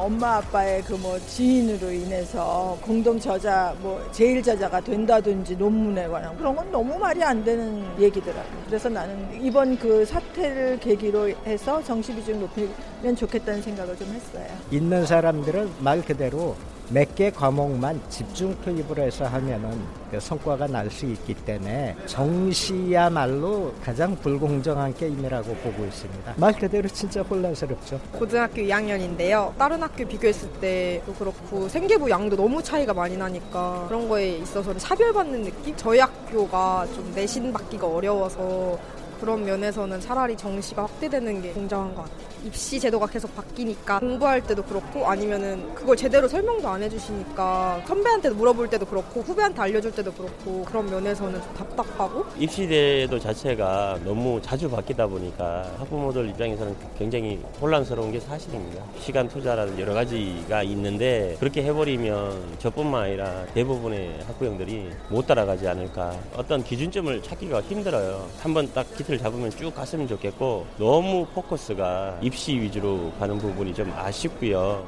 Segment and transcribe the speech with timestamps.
[0.00, 6.36] 뭐 엄마 아빠의 그 뭐 지인으로 인해서 공동 저자 뭐 제일 저자가 된다든지 논문에 관한
[6.36, 8.62] 그런 건 너무 말이 안 되는 얘기더라고요.
[8.66, 14.46] 그래서 나는 이번 그 사태를 계기로 해서 정시 비중 높이면 좋겠다는 생각을 좀 했어요.
[14.70, 16.54] 있는 사람들은 말 그대로
[16.92, 19.80] 몇 개 과목만 집중 투입을 해서 하면은
[20.10, 26.34] 그 성과가 날 수 있기 때문에 정시야말로 가장 불공정한 게임이라고 보고 있습니다.
[26.36, 28.00] 말 그대로 진짜 혼란스럽죠.
[28.12, 29.56] 고등학교 2학년인데요.
[29.56, 35.44] 다른 학교 비교했을 때도 그렇고 생계부 양도 너무 차이가 많이 나니까 그런 거에 있어서는 차별받는
[35.44, 35.76] 느낌?
[35.76, 38.76] 저희 학교가 좀 내신 받기가 어려워서
[39.20, 42.30] 그런 면에서는 차라리 정시가 확대되는 게 공정한 것 같아요.
[42.46, 48.70] 입시 제도가 계속 바뀌니까 공부할 때도 그렇고 아니면은 그걸 제대로 설명도 안 해주시니까 선배한테도 물어볼
[48.70, 54.70] 때도 그렇고 후배한테 알려줄 때도 그렇고 그런 면에서는 좀 답답하고 입시 제도 자체가 너무 자주
[54.70, 58.82] 바뀌다 보니까 학부모들 입장에서는 굉장히 혼란스러운 게 사실입니다.
[58.98, 66.64] 시간 투자라는 여러 가지가 있는데 그렇게 해버리면 저뿐만 아니라 대부분의 학부형들이 못 따라가지 않을까 어떤
[66.64, 68.26] 기준점을 찾기가 힘들어요.
[68.40, 74.86] 한번 딱 기틀 잡으면 쭉 갔으면 좋겠고 너무 포커스가 입시 위주로 가는 부분이 좀 아쉽고요.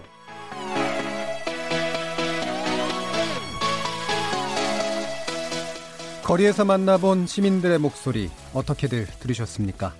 [6.22, 9.92] 거리에서 만나본 시민들의 목소리 어떻게들 들으셨습니까?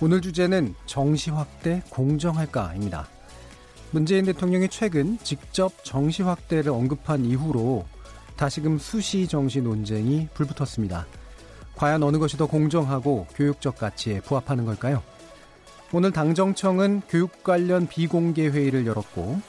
[0.00, 3.08] 오늘 주제는 정시 확대 공정할까입니다.
[3.90, 7.86] 문재인 대통령이 최근 직접 정시 확대를 언급한 이후로
[8.36, 11.06] 다시금 수시 정시 논쟁이 불붙었습니다.
[11.82, 15.02] 과연 어느 것이 더 공정하고 교육적 가치에 부합하는 걸까요?
[15.92, 19.40] 오늘 당정청은 교육 관련 비공개 회의를 열었고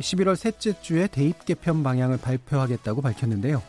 [0.00, 3.62] 11월 셋째 주에 대입 개편 방향을 발표하겠다고 밝혔는데요.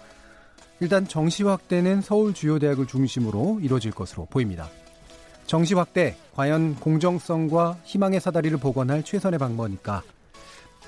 [0.80, 4.72] 일단 정시 확대는 서울 주요 대학을 중심으로 이뤄질 것으로 보입니다.
[5.46, 10.02] 정시 확대 과연 공정성과 희망의 사다리를 복원할 최선의 방법이니까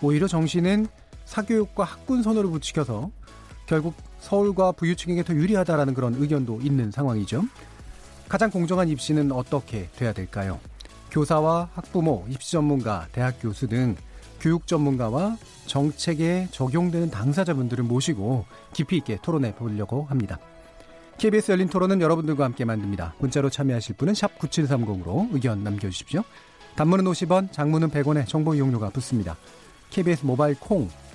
[0.01, 0.87] 오히려 정시는
[1.25, 3.11] 사교육과 학군 선호를 부추겨서
[3.65, 7.43] 결국 서울과 부유층에게 더 유리하다라는 그런 의견도 있는 상황이죠.
[8.27, 10.59] 가장 공정한 입시는 어떻게 돼야 될까요?
[11.11, 13.95] 교사와 학부모, 입시 전문가, 대학 교수 등
[14.39, 20.39] 교육 전문가와 정책에 적용되는 당사자분들을 모시고 깊이 있게 토론해 보려고 합니다.
[21.17, 23.15] KBS 열린 토론은 여러분들과 함께 만듭니다.
[23.19, 26.23] 문자로 참여하실 분은 9730으로 의견 남겨주십시오.
[26.75, 29.37] 단문은 50원, 장문은 100원에 정보 이용료가 붙습니다.
[29.91, 30.89] KBS 모바일 콩,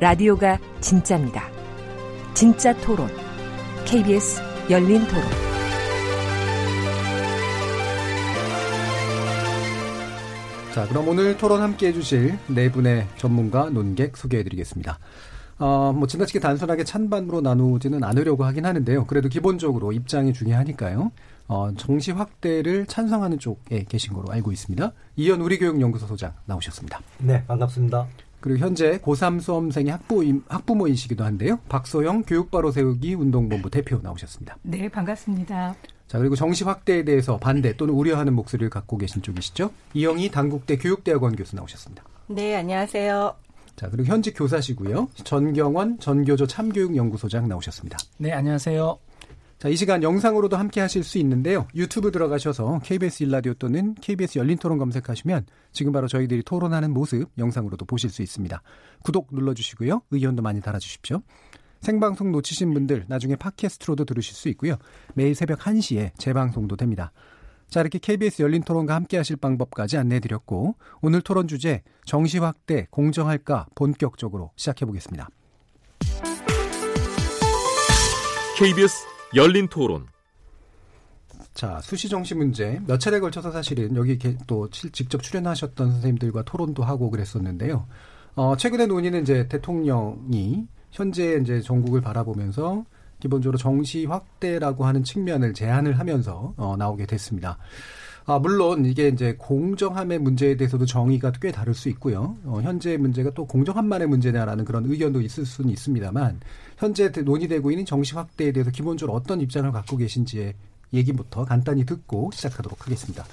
[0.00, 1.44] 라디오가 진짜입니다.
[2.34, 3.08] 진짜 토론,
[3.86, 5.22] KBS 열린 토론.
[10.74, 14.98] 자, 그럼 오늘 토론 함께 해주실 네 분의 전문가 논객 소개해드리겠습니다.
[15.60, 19.06] 어, 뭐, 지나치게 단순하게 찬반으로 나누지는 않으려고 하긴 하는데요.
[19.06, 21.12] 그래도 기본적으로 입장이 중요하니까요.
[21.46, 24.92] 어, 정시 확대를 찬성하는 쪽에 계신 거로 알고 있습니다.
[25.14, 27.00] 이현 우리교육연구소 소장 나오셨습니다.
[27.18, 28.08] 네, 반갑습니다.
[28.44, 31.60] 그리고 현재 고3 수험생의 학부, 학부모이시기도 한데요.
[31.70, 34.58] 박소영 교육바로 세우기 운동본부 대표 나오셨습니다.
[34.60, 35.74] 네, 반갑습니다.
[36.06, 39.70] 자, 그리고 정시 확대에 대해서 반대 또는 우려하는 목소리를 갖고 계신 쪽이시죠.
[39.94, 42.04] 이영희 단국대 교육대학원 교수 나오셨습니다.
[42.26, 43.34] 네, 안녕하세요.
[43.76, 45.08] 자, 그리고 현직 교사시고요.
[45.24, 47.96] 전경원 전교조 참교육연구소장 나오셨습니다.
[48.18, 48.98] 네, 안녕하세요.
[49.64, 51.66] 자, 이 시간 영상으로도 함께 하실 수 있는데요.
[51.74, 57.86] 유튜브 들어가셔서 KBS 일라디오 또는 KBS 열린 토론 검색하시면 지금 바로 저희들이 토론하는 모습 영상으로도
[57.86, 58.60] 보실 수 있습니다.
[59.02, 60.02] 구독 눌러주시고요.
[60.10, 61.22] 의견도 많이 달아주십시오.
[61.80, 64.76] 생방송 놓치신 분들 나중에 팟캐스트로도 들으실 수 있고요.
[65.14, 67.10] 매일 새벽 1시에 재방송도 됩니다.
[67.66, 72.86] 자, 이렇게 KBS 열린 토론과 함께 하실 방법까지 안내해 드렸고 오늘 토론 주제 정시 확대
[72.90, 75.30] 공정할까 본격적으로 시작해 보겠습니다.
[78.58, 80.06] KBS 열린 토론.
[81.54, 87.10] 자, 수시 정시 문제 몇 차례 걸쳐서 사실은 여기 또 직접 출연하셨던 선생님들과 토론도 하고
[87.10, 87.86] 그랬었는데요.
[88.34, 92.84] 어, 최근의 논의는 이제 대통령이 현재 이제 전국을 바라보면서
[93.20, 97.58] 기본적으로 정시 확대라고 하는 측면을 제안을 하면서 어, 나오게 됐습니다.
[98.26, 102.36] 아, 물론 이게 이제 공정함의 문제에 대해서도 정의가 꽤 다를 수 있고요.
[102.44, 106.40] 어, 현재 문제가 또 공정함만의 문제냐라는 그런 의견도 있을 수는 있습니다만
[106.78, 110.54] 현재 논의되고 있는 정시 확대에 대해서 기본적으로 어떤 입장을 갖고 계신지의
[110.94, 113.24] 얘기부터 간단히 듣고 시작하도록 하겠습니다.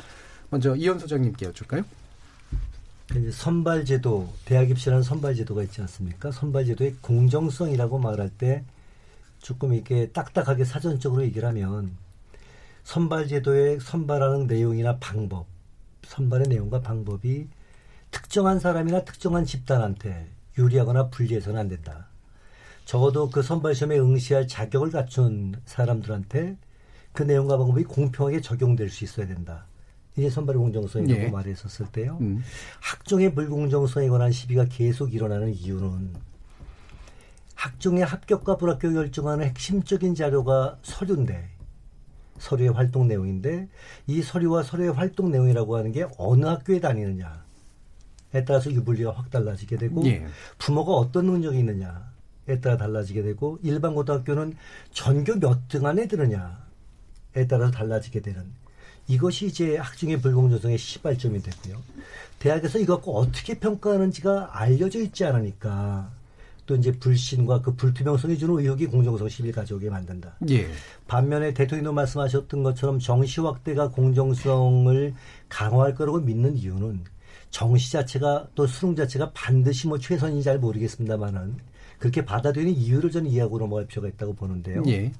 [0.49, 1.83] 먼저 이현 소장님께 여쭐까요?
[3.31, 6.31] 선발 제도, 대학 입시라는 선발 제도가 있지 않습니까?
[6.31, 8.63] 선발 제도의 공정성이라고 말할 때
[9.39, 11.91] 조금 이렇게 딱딱하게 사전적으로 얘기를 하면
[12.83, 15.47] 선발 제도의 선발하는 내용이나 방법,
[16.03, 17.47] 선발의 내용과 방법이
[18.09, 22.07] 특정한 사람이나 특정한 집단한테 유리하거나 불리해서는 안 된다.
[22.85, 26.57] 적어도 그 선발 시험에 응시할 자격을 갖춘 사람들한테
[27.13, 29.65] 그 내용과 방법이 공평하게 적용될 수 있어야 된다.
[30.17, 31.29] 이게 선발의 공정성이라고 예.
[31.29, 32.17] 말했었을 때요.
[32.19, 32.43] 음.
[32.81, 36.13] 학종의 불공정성에 관한 시비가 계속 일어나는 이유는
[37.55, 41.49] 학종의 합격과 불합격을 결정하는 핵심적인 자료가 서류인데
[42.41, 43.69] 서류의 활동 내용인데
[44.07, 47.45] 이 서류와 서류의 활동 내용이라고 하는 게 어느 학교에 다니느냐
[48.33, 50.25] 에 따라서 유불리가 확 달라지게 되고 예.
[50.57, 54.55] 부모가 어떤 능력이 있느냐에 따라 달라지게 되고 일반 고등학교는
[54.91, 58.45] 전교 몇 등 안에 드느냐에 따라서 달라지게 되는
[59.07, 61.81] 이것이 이제 학종의 불공정성의 시발점이 되고요.
[62.39, 66.11] 대학에서 이거 갖고 어떻게 평가하는지가 알려져 있지 않으니까
[66.65, 70.37] 또 이제 불신과 그 불투명성이 주는 의혹이 공정성 시비를 가져오게 만든다.
[70.49, 70.67] 예.
[71.07, 75.13] 반면에 대통령도 말씀하셨던 것처럼 정시 확대가 공정성을
[75.49, 77.03] 강화할 거라고 믿는 이유는
[77.49, 81.57] 정시 자체가 또 수능 자체가 반드시 뭐 최선인지 잘 모르겠습니다만은
[81.99, 84.83] 그렇게 받아들이는 이유를 저는 이해하고 넘어갈 필요가 있다고 보는데요.
[84.87, 85.11] 예.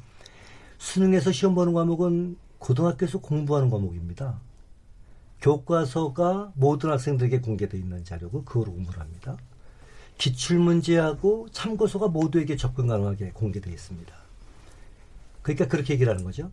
[0.78, 4.40] 수능에서 시험 보는 과목은 고등학교에서 공부하는 과목입니다.
[5.42, 9.38] 교과서가 모든 학생들에게 공개되어 있는 자료고 그거로 공부를 합니다.
[10.18, 14.14] 기출문제하고 참고서가 모두에게 접근 가능하게 공개되어 있습니다.
[15.42, 16.52] 그러니까 그렇게 얘기를 하는 거죠.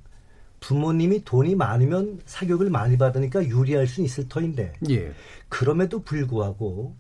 [0.61, 5.13] 부모님이 돈이 많으면 사교육을 많이 받으니까 유리할 수 있을 터인데 예.
[5.49, 6.97] 그럼에도 불구하고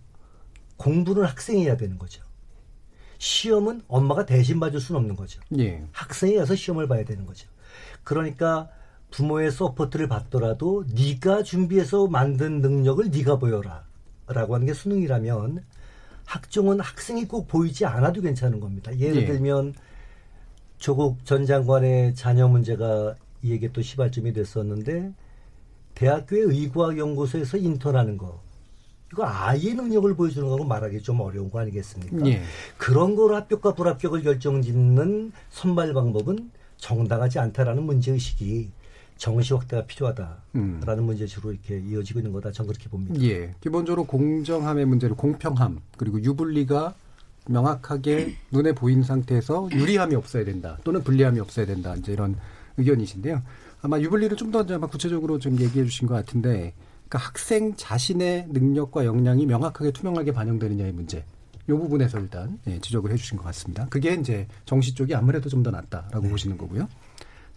[0.77, 2.23] 공부는 학생이 해야 되는 거죠.
[3.19, 5.41] 시험은 엄마가 대신 봐줄 수는 없는 거죠.
[5.59, 5.85] 예.
[5.93, 7.49] 학생이 가서 시험을 봐야 되는 거죠.
[8.05, 8.69] 그러니까
[9.11, 13.85] 부모의 support를 받더라도 네가 준비해서 만든 능력을 네가 보여라
[14.29, 15.65] 라고 하는 게 수능이라면
[16.29, 18.97] 학종은 학생이 꼭 보이지 않아도 괜찮은 겁니다.
[18.99, 19.27] 예를 예.
[19.27, 19.75] 들면
[20.77, 25.13] 조국 전 장관의 자녀 문제가 이에게 또 시발점이 됐었는데
[25.95, 28.41] 대학교의 의과연구소에서 인턴하는 거
[29.11, 32.27] 이거 아이의 능력을 보여주는 거하고 말하기 좀 어려운 거 아니겠습니까?
[32.27, 32.43] 예.
[32.77, 38.69] 그런 거로 합격과 불합격을 결정짓는 선발 방법은 정당하지 않다라는 문제 의식이
[39.19, 41.03] 정시 확대가 필요하다라는 음.
[41.03, 42.53] 문제 주로 이렇게 이어지고 있는 거다.
[42.53, 43.21] 저는 그렇게 봅니다.
[43.23, 43.55] 예.
[43.61, 46.95] 기본적으로 공정함의 문제를 공평함 그리고 유불리가
[47.49, 52.37] 명확하게 눈에 보인 상태에서 유리함이 없어야 된다 또는 불리함이 없어야 된다 이제 이런
[52.77, 53.43] 의견이신데요.
[53.83, 56.75] 아마 유불리를 좀더 구체적으로 좀 얘기해 주신 것 같은데
[57.09, 61.25] 그러니까 학생 자신의 능력과 역량이 명확하게 투명하게 반영되느냐의 문제.
[61.69, 63.87] 이 부분에서 일단 예, 지적을 해주신 것 같습니다.
[63.89, 66.31] 그게 이제 정시 쪽이 아무래도 좀 더 낫다라고 네.
[66.31, 66.89] 보시는 거고요.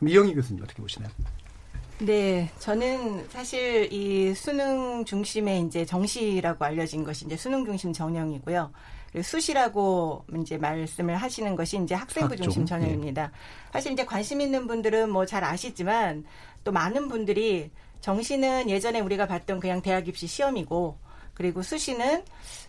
[0.06, 1.12] 이영희 교수님 어떻게 보시나요?
[2.04, 8.72] 네, 저는 사실 이 수능 중심의 이제 정시라고 알려진 것이 이제 수능 중심 전형이고요.
[9.22, 13.28] 수시라고 이제 말씀을 하시는 것이 이제 학생부 중심 전형입니다.
[13.28, 13.34] 네.
[13.72, 16.26] 사실 이제 관심 있는 분들은 뭐 잘 아시지만
[16.64, 20.98] 또 많은 분들이 정시는 예전에 우리가 봤던 그냥 대학 입시 시험이고
[21.36, 22.24] 그리고 수시는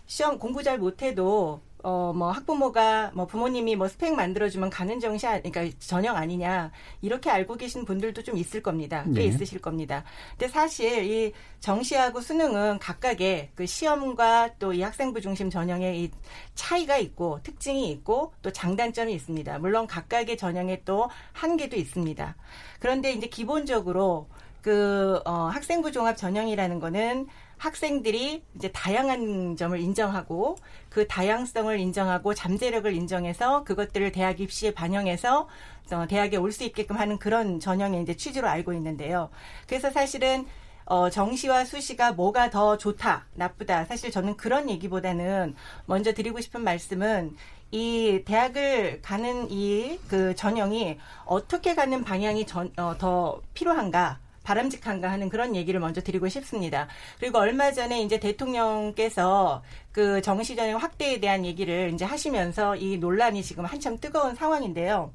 [0.05, 5.41] 시험 공부 잘 못해도 어, 뭐, 학부모가, 뭐, 부모님이 뭐, 스펙 만들어주면 가는 정시, 아,
[5.41, 6.71] 그러니까 전형 아니냐,
[7.01, 9.03] 이렇게 알고 계신 분들도 좀 있을 겁니다.
[9.13, 9.25] 꽤 네.
[9.25, 10.05] 있으실 겁니다.
[10.31, 16.11] 근데 사실 이 정시하고 수능은 각각의 그 시험과 또 이 학생부 중심 전형의 이
[16.55, 19.59] 차이가 있고, 특징이 있고, 또 장단점이 있습니다.
[19.59, 22.35] 물론 각각의 전형에 또 한계도 있습니다.
[22.79, 24.27] 그런데 이제 기본적으로
[24.61, 27.27] 그, 어, 학생부 종합 전형이라는 거는
[27.63, 30.57] 학생들이 이제 다양한 점을 인정하고
[30.89, 35.47] 그 다양성을 인정하고 잠재력을 인정해서 그것들을 대학 입시에 반영해서
[35.91, 39.29] 어, 대학에 올 수 있게끔 하는 그런 전형의 이제 취지로 알고 있는데요.
[39.67, 40.45] 그래서 사실은
[40.85, 43.85] 어, 정시와 수시가 뭐가 더 좋다, 나쁘다.
[43.85, 45.55] 사실 저는 그런 얘기보다는
[45.85, 47.35] 먼저 드리고 싶은 말씀은
[47.71, 54.19] 이 대학을 가는 이 그 전형이 어떻게 가는 방향이 전, 어, 더 필요한가.
[54.43, 56.87] 바람직한가 하는 그런 얘기를 먼저 드리고 싶습니다.
[57.19, 63.43] 그리고 얼마 전에 이제 대통령께서 그 정시 전형 확대에 대한 얘기를 이제 하시면서 이 논란이
[63.43, 65.11] 지금 한참 뜨거운 상황인데요.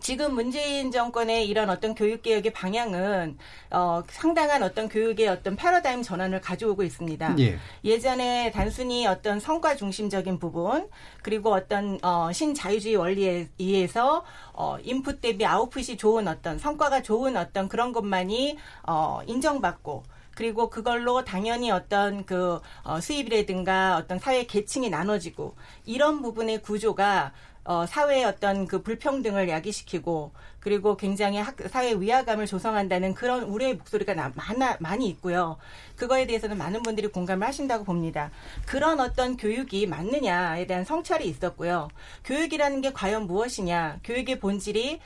[0.00, 3.38] 지금 문재인 정권의 이런 어떤 교육 개혁의 방향은
[3.70, 7.36] 어, 상당한 어떤 교육의 어떤 패러다임 전환을 가져오고 있습니다.
[7.38, 7.58] 예.
[7.84, 10.88] 예전에 단순히 어떤 성과 중심적인 부분
[11.22, 17.68] 그리고 어떤 어, 신자유주의 원리에 의해서 어, 인풋 대비 아웃풋이 좋은 어떤 성과가 좋은 어떤
[17.68, 20.02] 그런 것만이 어, 인정받고
[20.34, 25.54] 그리고 그걸로 당연히 어떤 그 어, 수입이라든가 어떤 사회 계층이 나눠지고
[25.84, 27.32] 이런 부분의 구조가
[27.64, 34.14] 어, 사회의 어떤 그 불평등을 야기시키고 그리고 굉장히 학, 사회 위화감을 조성한다는 그런 우려의 목소리가
[34.14, 35.58] 나, 많아, 많이 있고요.
[35.96, 38.30] 그거에 대해서는 많은 분들이 공감을 하신다고 봅니다.
[38.66, 41.88] 그런 어떤 교육이 맞느냐에 대한 성찰이 있었고요.
[42.24, 44.00] 교육이라는 게 과연 무엇이냐.
[44.04, 45.00] 교육의 본질이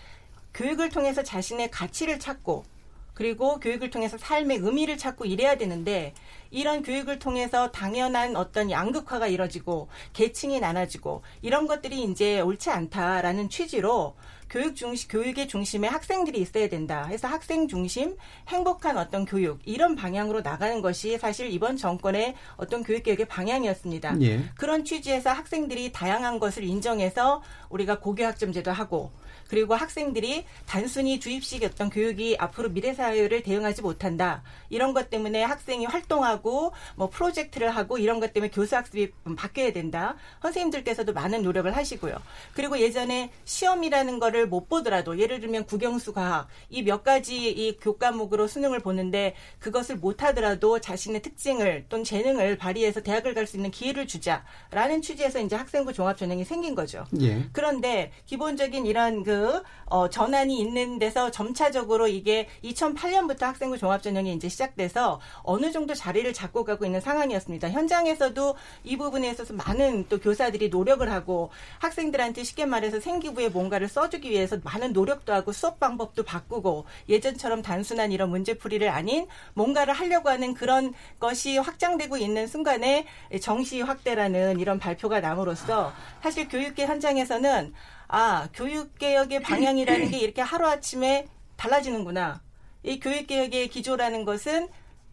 [0.55, 2.65] 교육을 통해서 자신의 가치를 찾고
[3.15, 6.13] 그리고 교육을 통해서 삶의 의미를 찾고 이래야 되는데
[6.51, 14.15] 이런 교육을 통해서 당연한 어떤 양극화가 이뤄지고 계층이 나눠지고 이런 것들이 이제 옳지 않다라는 취지로
[14.51, 17.07] 교육 중심, 교육의 중심에 학생들이 있어야 된다.
[17.07, 18.17] 해서 학생 중심,
[18.49, 24.21] 행복한 어떤 교육, 이런 방향으로 나가는 것이 사실 이번 정권의 어떤 교육 개혁의 방향이었습니다.
[24.23, 24.45] 예.
[24.57, 29.11] 그런 취지에서 학생들이 다양한 것을 인정해서 우리가 고교학점제도 하고
[29.55, 34.43] 그리고 학생들이 단순히 주입식 어떤 교육이 앞으로 미래 사회를 대응하지 못한다.
[34.69, 40.17] 이런 것 때문에 학생이 활동하고 뭐 프로젝트를 하고 이런 것 때문에 교수 학습이 바뀌어야 된다.
[40.43, 42.17] 선생님들께서도 많은 노력을 하시고요.
[42.53, 48.49] 그리고 예전에 시험이라는 거를 못 보더라도 예를 들면 국영수 과학 이 몇 가지 이 교과목으로
[48.49, 54.07] 수능을 보는데 그것을 못 하더라도 자신의 특징을 또는 재능을 발휘해서 대학을 갈 수 있는 기회를
[54.09, 57.05] 주자라는 취지에서 이제 학생부 종합 전형이 생긴 거죠.
[57.21, 57.47] 예.
[57.53, 59.44] 그런데 기본적인 이런 그
[59.87, 66.65] 어, 전환이 있는 데서 점차적으로 이게 2008년부터 학생부 종합전형이 이제 시작돼서 어느 정도 자리를 잡고
[66.65, 67.71] 가고 있는 상황이었습니다.
[67.71, 74.31] 현장에서도 이 부분에 있어서 많은 또 교사들이 노력을 하고 학생들한테 쉽게 말해서 생기부에 뭔가를 써주기
[74.31, 80.55] 위해서 많은 노력도 하고 수업 방법도 바꾸고 예전처럼 단순한 이런 문제풀이를 아닌 뭔가를 하려고 하는
[80.55, 83.07] 그런 것이 확장되고 있는 순간에
[83.41, 87.73] 정시 확대라는 이런 발표가 남으로써 사실 교육계 현장에서는
[88.15, 92.43] 아, 교육개혁의 방향이라는 게 이렇게 하루아침에 달라지는구나.
[92.85, 94.69] 이 교육개혁의 기조라는 것은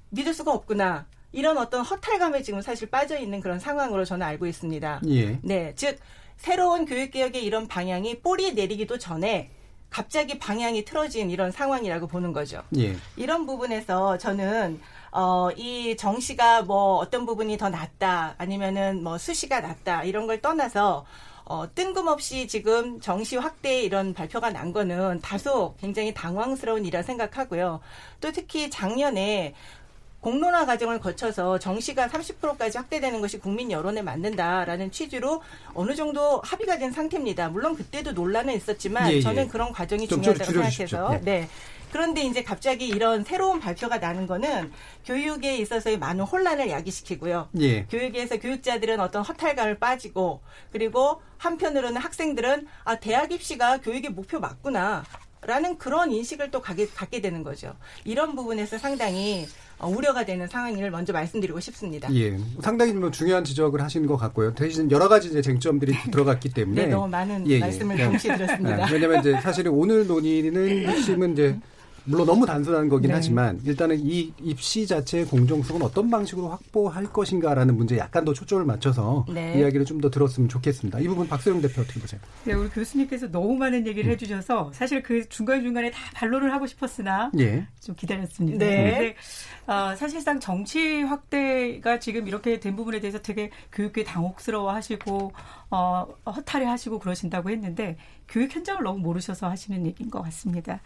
[0.10, 1.08] 믿을 수가 없구나.
[1.31, 5.01] 이런 어떤 허탈감에 지금 사실 빠져 있는 그런 상황으로 저는 알고 있습니다.
[5.08, 5.39] 예.
[5.41, 5.74] 네.
[5.75, 5.98] 즉,
[6.38, 9.50] 새로운 교육개혁의 이런 방향이 뿌리 내리기도 전에
[9.89, 12.62] 갑자기 방향이 틀어진 이런 상황이라고 보는 거죠.
[12.77, 12.96] 예.
[13.15, 14.79] 이런 부분에서 저는
[15.12, 21.05] 어, 이 정시가 뭐 어떤 부분이 더 낫다 아니면은 뭐 수시가 낫다 이런 걸 떠나서
[21.51, 27.81] 어, 뜬금없이 지금 정시 확대 이런 발표가 난 거는 다소 굉장히 당황스러운 일이라 생각하고요.
[28.22, 29.53] 또 특히 작년에
[30.22, 35.41] 공론화 과정을 거쳐서 정시가 30%까지 확대되는 것이 국민 여론에 맞는다라는 취지로
[35.74, 37.50] 어느 정도 합의가 된 상태입니다.
[37.50, 39.22] 물론 그때도 논란은 있었지만 예, 예.
[39.22, 41.22] 저는 그런 과정이 중요하다고 생각해서 예.
[41.22, 41.50] 네.
[41.92, 44.72] 그런데 이제 갑자기 이런 새로운 발표가 나는 거는
[45.06, 47.50] 교육에 있어서의 많은 혼란을 야기시키고요.
[47.60, 47.84] 예.
[47.86, 55.04] 교육에서 교육자들은 어떤 허탈감을 빠지고 그리고 한편으로는 학생들은 아 대학 입시가 교육의 목표 맞구나.
[55.44, 57.76] 라는 그런 인식을 또 갖게, 갖게 되는 거죠.
[58.06, 59.48] 이런 부분에서 상당히
[59.80, 62.14] 어, 우려가 되는 상황을 먼저 말씀드리고 싶습니다.
[62.14, 64.54] 예, 상당히 뭐 중요한 지적을 하신 것 같고요.
[64.54, 67.60] 대신 여러 가지 이제 쟁점들이 들어갔기 때문에 네, 너무 많은 예, 예.
[67.60, 68.06] 말씀을 예.
[68.06, 68.86] 동시에 드렸습니다.
[68.86, 71.58] 네, 왜냐하면 이제 사실은 오늘 논의는 핵심은 이제
[72.03, 73.15] 물론 너무 단순한 거긴 네.
[73.15, 79.25] 하지만 일단은 이 입시 자체의 공정성은 어떤 방식으로 확보할 것인가라는 문제에 약간 더 초점을 맞춰서
[79.34, 79.58] 네.
[79.60, 81.00] 이야기를 좀 더 들었으면 좋겠습니다.
[81.00, 82.20] 이 부분 박세영 대표 어떻게 보세요?
[82.43, 84.13] 네, 우리 교수님께서 너무 많은 얘기를 음.
[84.13, 87.67] 해주셔서 사실 그 중간중간에 다 반론을 하고 싶었으나 예.
[87.79, 88.65] 좀 기다렸습니다.
[88.65, 89.15] 네.
[89.67, 95.31] 그 어, 사실상 정치 확대가 지금 이렇게 된 부분에 대해서 되게 교육계 당혹스러워 하시고
[95.70, 100.81] 어, 허탈해 하시고 그러신다고 했는데 교육 현장을 너무 모르셔서 하시는 얘기인 것 같습니다.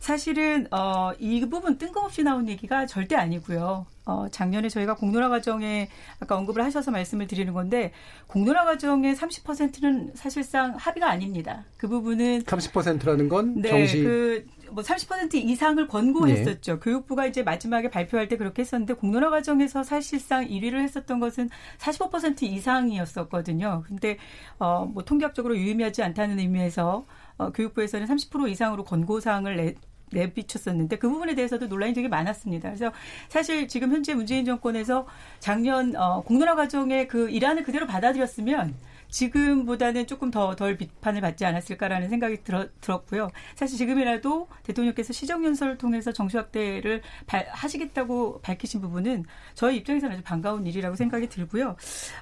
[0.00, 3.86] 사실은 어, 이 부분 뜬금없이 나온 얘기가 절대 아니고요.
[4.06, 5.88] 어, 작년에 저희가 공론화 과정에
[6.18, 7.92] 아까 언급을 하셔서 말씀을 드리는 건데
[8.26, 11.64] 공론화 과정의 30%는 사실상 합의가 아닙니다.
[11.76, 16.74] 그 부분은 30%라는 건 네, 정시 그뭐 30% 이상을 권고했었죠.
[16.74, 16.80] 네.
[16.80, 23.84] 교육부가 이제 마지막에 발표할 때 그렇게 했었는데 공론화 과정에서 사실상 1위를 했었던 것은 45% 이상이었었거든요.
[23.86, 24.16] 근데
[24.58, 27.04] 어, 뭐 통계학적으로 유의미하지 않다는 의미에서
[27.36, 29.74] 어, 교육부에서는 30% 이상으로 권고 사항을 내,
[30.10, 32.68] 내비쳤었는데 그 부분에 대해서도 논란이 되게 많았습니다.
[32.68, 32.92] 그래서
[33.28, 35.06] 사실 지금 현재 문재인 정권에서
[35.38, 38.74] 작년 어, 공론화 과정의 그 일환을 그대로 받아들였으면
[39.10, 43.30] 지금보다는 조금 더 덜 비판을 받지 않았을까라는 생각이 들어, 들었고요.
[43.54, 49.24] 사실 지금이라도 대통령께서 시정연설을 통해서 정시확대를 발, 하시겠다고 밝히신 부분은
[49.54, 51.76] 저희 입장에서는 아주 반가운 일이라고 생각이 들고요.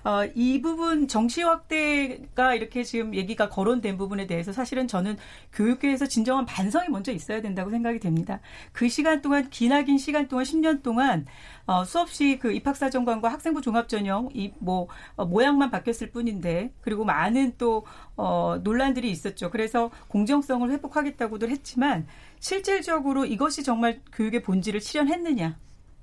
[0.05, 5.17] 어, 이 부분 정시확대가 이렇게 지금 얘기가 거론된 부분에 대해서 사실은 저는
[5.53, 8.41] 교육계에서 진정한 반성이 먼저 있어야 된다고 생각이 됩니다.
[8.73, 11.27] 그 시간 동안 기나긴 시간 동안 10년 동안
[11.69, 17.85] 어, 수없이 그 입학사정관과 학생부 종합전형 이뭐 어, 모양만 바뀌었을 뿐인데 그리고 많은 또
[18.17, 19.51] 어, 논란들이 있었죠.
[19.51, 22.07] 그래서 공정성을 회복하겠다고들 했지만
[22.41, 25.59] 실질적으로 이것이 정말 교육의 본질을 실현했느냐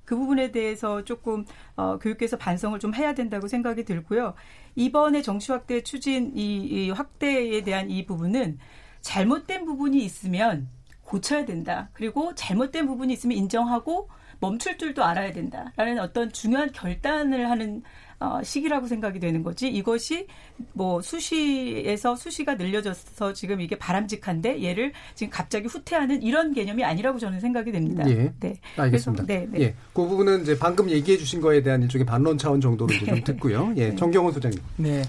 [0.06, 1.46] 그 부분에 대해서 조금
[1.76, 4.36] 어, 교육계에서 반성을 좀 해야 된다고 생각이 들고요.
[4.76, 8.60] 이번에 정시 확대 추진 이, 이 확대에 대한 이 부분은
[9.02, 10.70] 잘못된 부분이 있으면
[11.04, 11.90] 고쳐야 된다.
[11.94, 17.84] 그리고 잘못된 부분이 있으면 인정하고 멈출 줄도 알아야 된다라는 어떤 중요한 결단을 하는
[18.20, 19.68] 어, 시기라고 생각이 되는 거지.
[19.68, 20.28] 이것이
[20.74, 27.40] 뭐 수시에서 수시가 늘려져서 지금 이게 바람직한데 얘를 지금 갑자기 후퇴하는 이런 개념이 아니라고 저는
[27.42, 28.10] 생각이 됩니다.
[28.10, 28.32] 예.
[28.40, 28.56] 네.
[28.78, 29.26] 알겠습니다.
[29.26, 29.66] 그래서, 네, 네.
[29.66, 29.76] 예.
[29.94, 33.24] 그 부분은 이제 방금 얘기해 주신 거에 대한 일종의 반론 차원 정도로 이제 좀 네.
[33.24, 33.74] 듣고요.
[33.76, 33.90] 예.
[33.90, 33.96] 네.
[33.96, 34.60] 정경원 소장님.
[34.78, 35.02] 네.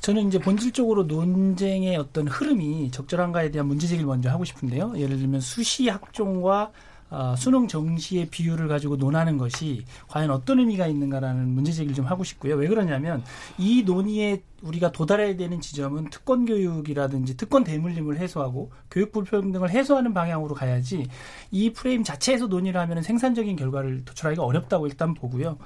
[0.00, 4.94] 저는 이제 본질적으로 논쟁의 어떤 흐름이 적절한가에 대한 문제 제기를 먼저 하고 싶은데요.
[4.96, 6.70] 예를 들면 수시 학종과
[7.10, 12.24] 어, 수능 정시의 비율을 가지고 논하는 것이 과연 어떤 의미가 있는가라는 문제 제기를 좀 하고
[12.24, 12.54] 싶고요.
[12.56, 13.22] 왜 그러냐면
[13.56, 20.54] 이 논의에 우리가 도달해야 되는 지점은 특권 교육이라든지 특권 대물림을 해소하고 교육 불평등을 해소하는 방향으로
[20.54, 21.06] 가야지
[21.50, 25.58] 이 프레임 자체에서 논의를 하면 생산적인 결과를 도출하기가 어렵다고 일단 보고요.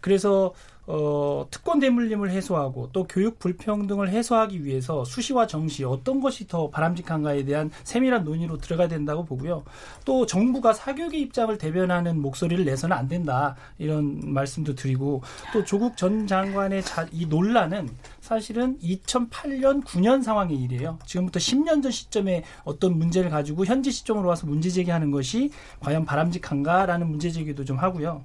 [0.00, 0.54] 그래서
[0.90, 7.44] 어, 특권 대물림을 해소하고 또 교육 불평등을 해소하기 위해서 수시와 정시 어떤 것이 더 바람직한가에
[7.44, 9.64] 대한 세밀한 논의로 들어가야 된다고 보고요.
[10.06, 16.26] 또 정부가 사교육의 입장을 대변하는 목소리를 내서는 안 된다 이런 말씀도 드리고 또 조국 전
[16.26, 17.90] 장관의 자, 이 논란은
[18.22, 20.98] 사실은 2008년 9년 상황의 일이에요.
[21.04, 27.06] 지금부터 10년 전 시점에 어떤 문제를 가지고 현재 시점으로 와서 문제 제기하는 것이 과연 바람직한가라는
[27.10, 28.22] 문제 제기도 좀 하고요.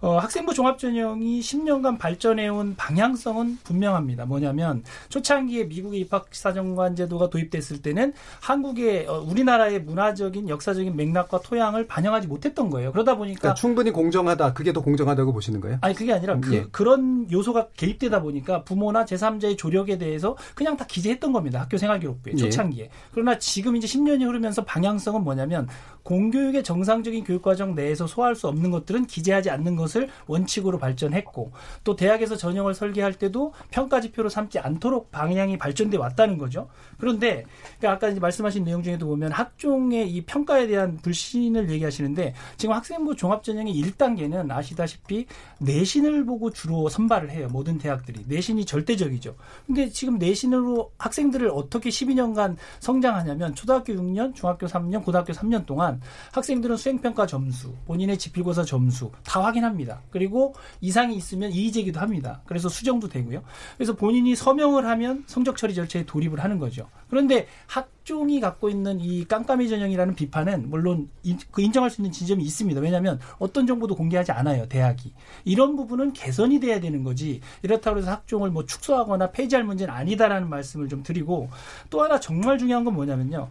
[0.00, 4.26] 어, 학생부 종합전형이 10년간 발전해온 방향성은 분명합니다.
[4.26, 12.28] 뭐냐면 초창기에 미국의 입학사정관 제도가 도입됐을 때는 한국의 어, 우리나라의 문화적인 역사적인 맥락과 토양을 반영하지
[12.28, 12.92] 못했던 거예요.
[12.92, 14.52] 그러다 보니까 그러니까 충분히 공정하다.
[14.52, 15.78] 그게 더 공정하다고 보시는 거예요?
[15.80, 16.66] 아니 그게 아니라 그, 예.
[16.70, 21.60] 그런 요소가 개입되다 보니까 부모나 제3자의 조력에 대해서 그냥 다 기재했던 겁니다.
[21.60, 22.36] 학교 생활기록부에 예.
[22.36, 22.84] 초창기에.
[22.84, 22.90] 예.
[23.12, 25.66] 그러나 지금 이제 10년이 흐르면서 방향성은 뭐냐면
[26.08, 31.52] 공교육의 정상적인 교육과정 내에서 소화할 수 없는 것들은 기재하지 않는 것을 원칙으로 발전했고
[31.84, 36.70] 또 대학에서 전형을 설계할 때도 평가 지표로 삼지 않도록 방향이 발전돼 왔다는 거죠.
[36.96, 37.44] 그런데
[37.78, 43.14] 그러니까 아까 이제 말씀하신 내용 중에도 보면 학종의 이 평가에 대한 불신을 얘기하시는데 지금 학생부
[43.14, 45.26] 종합전형의 1단계는 아시다시피
[45.58, 47.48] 내신을 보고 주로 선발을 해요.
[47.52, 49.36] 모든 대학들이 내신이 절대적이죠.
[49.66, 55.97] 근데 지금 내신으로 학생들을 어떻게 12년간 성장하냐면 초등학교 6년, 중학교 3년, 고등학교 3년 동안
[56.32, 60.02] 학생들은 수행평가 점수, 본인의 지필고사 점수 다 확인합니다.
[60.10, 62.42] 그리고 이상이 있으면 이의제기도 합니다.
[62.46, 63.42] 그래서 수정도 되고요.
[63.76, 66.88] 그래서 본인이 서명을 하면 성적 처리 절차에 돌입을 하는 거죠.
[67.08, 71.08] 그런데 학종이 갖고 있는 이 깜깜이 전형이라는 비판은 물론
[71.50, 72.80] 그 인정할 수 있는 지점이 있습니다.
[72.80, 74.68] 왜냐하면 어떤 정보도 공개하지 않아요.
[74.68, 75.12] 대학이
[75.44, 77.40] 이런 부분은 개선이 돼야 되는 거지.
[77.62, 81.48] 이렇다고 해서 학종을 뭐 축소하거나 폐지할 문제는 아니다라는 말씀을 좀 드리고
[81.90, 83.48] 또 하나 정말 중요한 건 뭐냐면요.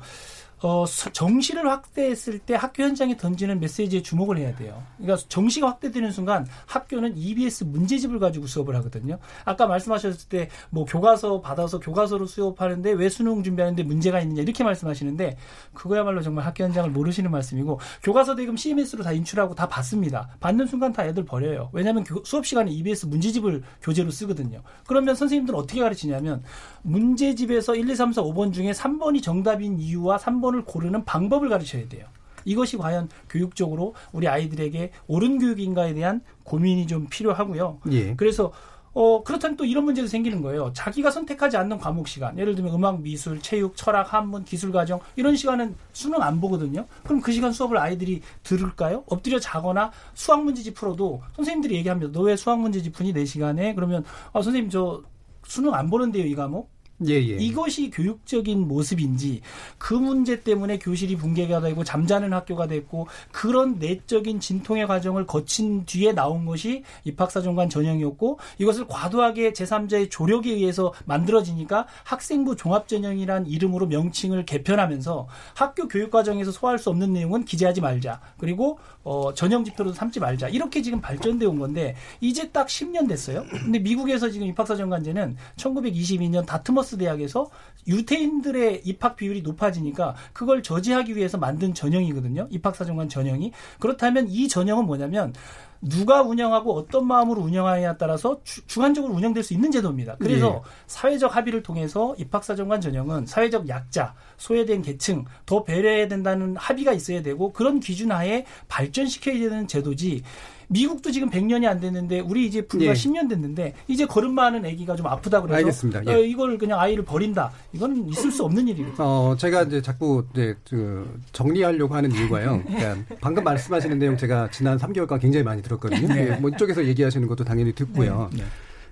[0.62, 4.84] 어, 정시를 확대했을 때 학교 현장에 던지는 메시지에 주목을 해야 돼요.
[4.98, 9.20] 그러니까 정시가 확대되는 순간 학교는 EBS 문제집을 가지고 수업을 하거든요.
[9.46, 15.38] 아까 말씀하셨을 때 뭐 교과서 받아서 교과서로 수업하는데 왜 수능 준비하는데 문제가 있느냐 이렇게 말씀하시는데
[15.74, 20.30] 그거야말로 정말 학교 현장을 모르시는 말씀이고 교과서 대금 CMS로 다 인출하고 다 받습니다.
[20.40, 21.70] 받는 순간 다 애들 버려요.
[21.74, 24.62] 왜냐하면 수업 시간에 EBS 문제집을 교재로 쓰거든요.
[24.88, 26.44] 그러면 선생님들은 어떻게 가르치냐면
[26.84, 31.50] 문제집에서 1, 2, 3, 4, 5번 중에 3번이 정답인 이유와 3번 3 번을 고르는 방법을
[31.50, 32.06] 가르쳐야 돼요.
[32.46, 37.80] 이것이 과연 교육적으로 우리 아이들에게 옳은 교육인가에 대한 고민이 좀 필요하고요.
[37.92, 38.16] 예.
[38.16, 38.52] 그래서
[38.94, 40.72] 어, 그렇다면 또 이런 문제도 생기는 거예요.
[40.74, 42.36] 자기가 선택하지 않는 과목 시간.
[42.40, 46.86] 예를 들면 음악, 미술, 체육, 철학, 한문, 기술 과정 이런 시간은 수능 안 보거든요.
[47.04, 49.04] 그럼 그 시간 수업을 아이들이 들을까요?
[49.08, 52.12] 엎드려 자거나 수학 문제집 풀어도 선생님들이 얘기합니다.
[52.12, 53.76] 너 왜 수학 문제집 푸니 내 시간에?
[53.76, 55.04] 그러면 아, 선생님 저
[55.46, 56.70] 수능 안 보는데요, 이 과목?
[57.06, 57.36] 예, 예.
[57.38, 59.42] 이것이 교육적인 모습인지
[59.78, 66.14] 그 문제 때문에 교실이 붕괴가 되고 잠자는 학교가 됐고 그런 내적인 진통의 과정을 거친 뒤에
[66.14, 75.28] 나온 것이 입학사정관 전형이었고 이것을 과도하게 제3자의 조력에 의해서 만들어지니까 학생부 종합전형이란 이름으로 명칭을 개편하면서
[75.54, 78.22] 학교 교육 과정에서 소화할 수 없는 내용은 기재하지 말자.
[78.40, 80.50] 그리고 어, 전형 지표로 삼지 말자.
[80.50, 83.46] 이렇게 지금 발전되어 온 건데 이제 딱 10년 됐어요.
[83.50, 87.50] 근데 미국에서 지금 입학사정관제는 1922년 다트머스 대학에서
[87.88, 92.48] 유태인들의 입학 비율이 높아지니까 그걸 저지하기 위해서 만든 전형이거든요.
[92.50, 93.52] 입학사정관 전형이.
[93.80, 95.34] 그렇다면 이 전형은 뭐냐면
[95.82, 100.16] 누가 운영하고 어떤 마음으로 운영하느냐에 따라서 주, 주관적으로 운영될 수 있는 제도입니다.
[100.20, 100.70] 그래서 예.
[100.88, 107.52] 사회적 합의를 통해서 입학사정관 전형은 사회적 약자, 소외된 계층 더 배려해야 된다는 합의가 있어야 되고
[107.52, 110.24] 그런 기준 하에 발전시켜야 되는 제도지
[110.70, 112.94] 미국도 지금 100년이 안 됐는데 우리 이제 불과 예.
[112.94, 116.06] 10년 됐는데 이제 걸음마하는 아기가 좀 아프다 그래서 알겠습니다.
[116.08, 116.14] 예.
[116.14, 117.52] 어, 이걸 그냥 아이를 버린다.
[117.74, 118.96] 이건 있을 수 없는 일이거든요.
[119.00, 122.64] 어, 제가 이제 자꾸 이제 그 정리하려고 하는 이유가요.
[122.68, 126.08] 그러니까 방금 말씀하시는 내용 제가 지난 3개월간 굉장히 많이 들었거든요.
[126.08, 126.30] 네.
[126.32, 128.30] 예, 뭐 이쪽에서 얘기하시는 것도 당연히 듣고요.
[128.32, 128.40] 네.
[128.40, 128.48] 네.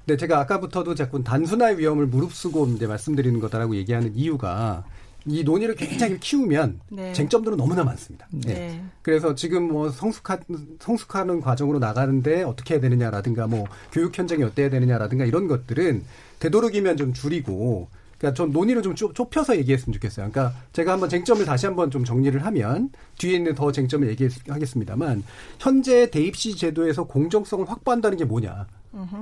[0.05, 4.83] 근데 제가 아까부터도 자꾸 단순화의 위험을 무릅쓰고 이제 말씀드리는 거다라고 얘기하는 이유가
[5.27, 7.13] 이 논의를 굉장히 키우면 네.
[7.13, 8.27] 쟁점들은 너무나 많습니다.
[8.29, 8.53] 네.
[8.53, 8.83] 네.
[9.01, 10.37] 그래서 지금 뭐 성숙하,
[10.79, 16.03] 성숙하는 과정으로 나가는데 어떻게 해야 되느냐라든가 뭐 교육 현장이 어때야 되느냐라든가 이런 것들은
[16.39, 20.29] 되도록이면 좀 줄이고 그러니까 좀 논의를 좀 좁혀서 얘기했으면 좋겠어요.
[20.31, 25.23] 그러니까 제가 한번 쟁점을 다시 한번 좀 정리를 하면 뒤에 있는 더 쟁점을 얘기하겠습니다만
[25.59, 28.67] 현재 대입시 제도에서 공정성을 확보한다는 게 뭐냐?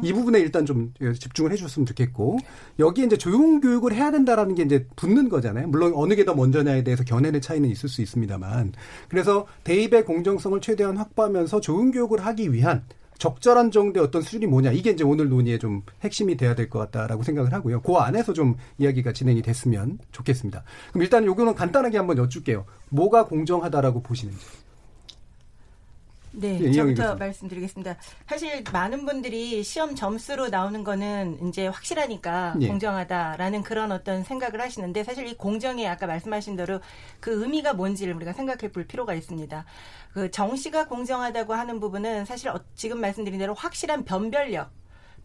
[0.03, 2.37] 이 부분에 일단 좀 집중을 해줬으면 좋겠고
[2.77, 5.67] 여기에 이제 조용 교육을 해야 된다라는 게 이제 붙는 거잖아요.
[5.67, 8.73] 물론 어느 게 더 먼저냐에 대해서 견해의 차이는 있을 수 있습니다만
[9.09, 12.83] 그래서 대입의 공정성을 최대한 확보하면서 조용 교육을 하기 위한
[13.19, 17.23] 적절한 정도의 어떤 수준이 뭐냐 이게 이제 오늘 논의의 좀 핵심이 돼야 될 것 같다라고
[17.23, 17.81] 생각을 하고요.
[17.81, 20.63] 그 안에서 좀 이야기가 진행이 됐으면 좋겠습니다.
[20.91, 22.65] 그럼 일단 요거는 간단하게 한번 여쭐게요.
[22.89, 24.62] 뭐가 공정하다라고 보시는지.
[26.35, 27.95] 네, 예, 저부터 말씀드리겠습니다.
[28.27, 32.67] 사실 많은 분들이 시험 점수로 나오는 거는 이제 확실하니까 예.
[32.67, 36.79] 공정하다라는 그런 어떤 생각을 하시는데 사실 이 공정에 아까 말씀하신 대로
[37.19, 39.63] 그 의미가 뭔지를 우리가 생각해 볼 필요가 있습니다.
[40.13, 44.71] 그 정시가 공정하다고 하는 부분은 사실 어, 지금 말씀드린 대로 확실한 변별력,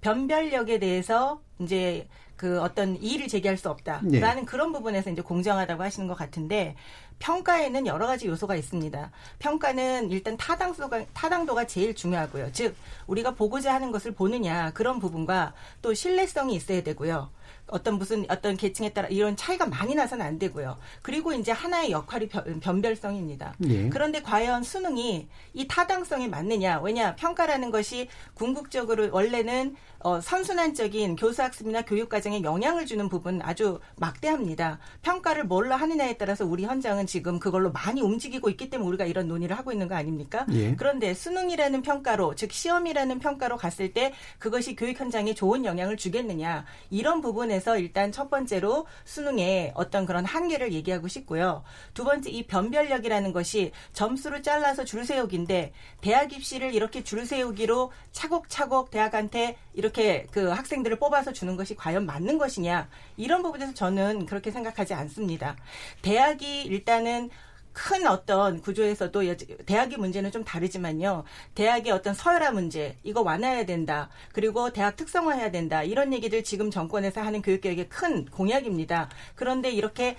[0.03, 2.07] 변별력에 대해서 이제
[2.39, 4.45] 그 어떤 이의를 제기할 수 없다라는 네.
[4.47, 6.77] 그런 부분에서 이제 공정하다고 하시는 것 같은데
[7.19, 9.11] 평가에는 여러 가지 요소가 있습니다.
[9.41, 12.53] 평가는 일단 타당도가 타당도가 제일 중요하고요.
[12.53, 12.77] 즉
[13.09, 17.29] 우리가 보고자 하는 것을 보느냐 그런 부분과 또 신뢰성이 있어야 되고요.
[17.69, 20.77] 어떤 무슨 어떤 계층에 따라 이런 차이가 많이 나서는 안 되고요.
[21.03, 23.55] 그리고 이제 하나의 역할이 변별성입니다.
[23.69, 23.89] 예.
[23.89, 26.81] 그런데 과연 수능이 이 타당성에 맞느냐?
[26.81, 34.79] 왜냐 평가라는 것이 궁극적으로 원래는 어, 선순환적인 교수학습이나 교육과정에 영향을 주는 부분 아주 막대합니다.
[35.03, 39.59] 평가를 뭘로 하느냐에 따라서 우리 현장은 지금 그걸로 많이 움직이고 있기 때문에 우리가 이런 논의를
[39.59, 40.47] 하고 있는 거 아닙니까?
[40.53, 40.75] 예.
[40.77, 47.21] 그런데 수능이라는 평가로 즉 시험이라는 평가로 갔을 때 그것이 교육 현장에 좋은 영향을 주겠느냐 이런
[47.21, 51.65] 부분에 서 일단 첫 번째로 수능에 어떤 그런 한계를 얘기하고 싶고요.
[51.95, 58.91] 두 번째 이 변별력이라는 것이 점수를 잘라서 줄 세우기인데 대학 입시를 이렇게 줄 세우기로 차곡차곡
[58.91, 64.95] 대학한테 이렇게 그 학생들을 뽑아서 주는 것이 과연 맞는 것이냐 이런 부분에서 저는 그렇게 생각하지
[64.95, 65.57] 않습니다.
[66.03, 67.31] 대학이 일단은
[67.79, 69.23] 큰 어떤 구조에서도
[69.65, 71.23] 대학의 문제는 좀 다르지만요.
[71.55, 74.09] 대학의 어떤 서열화 문제 이거 완화해야 된다.
[74.33, 75.85] 그리고 대학 특성화해야 된다.
[75.85, 79.09] 이런 얘기들 지금 정권에서 하는 교육계획의 큰 공약입니다.
[79.37, 80.17] 그런데 이렇게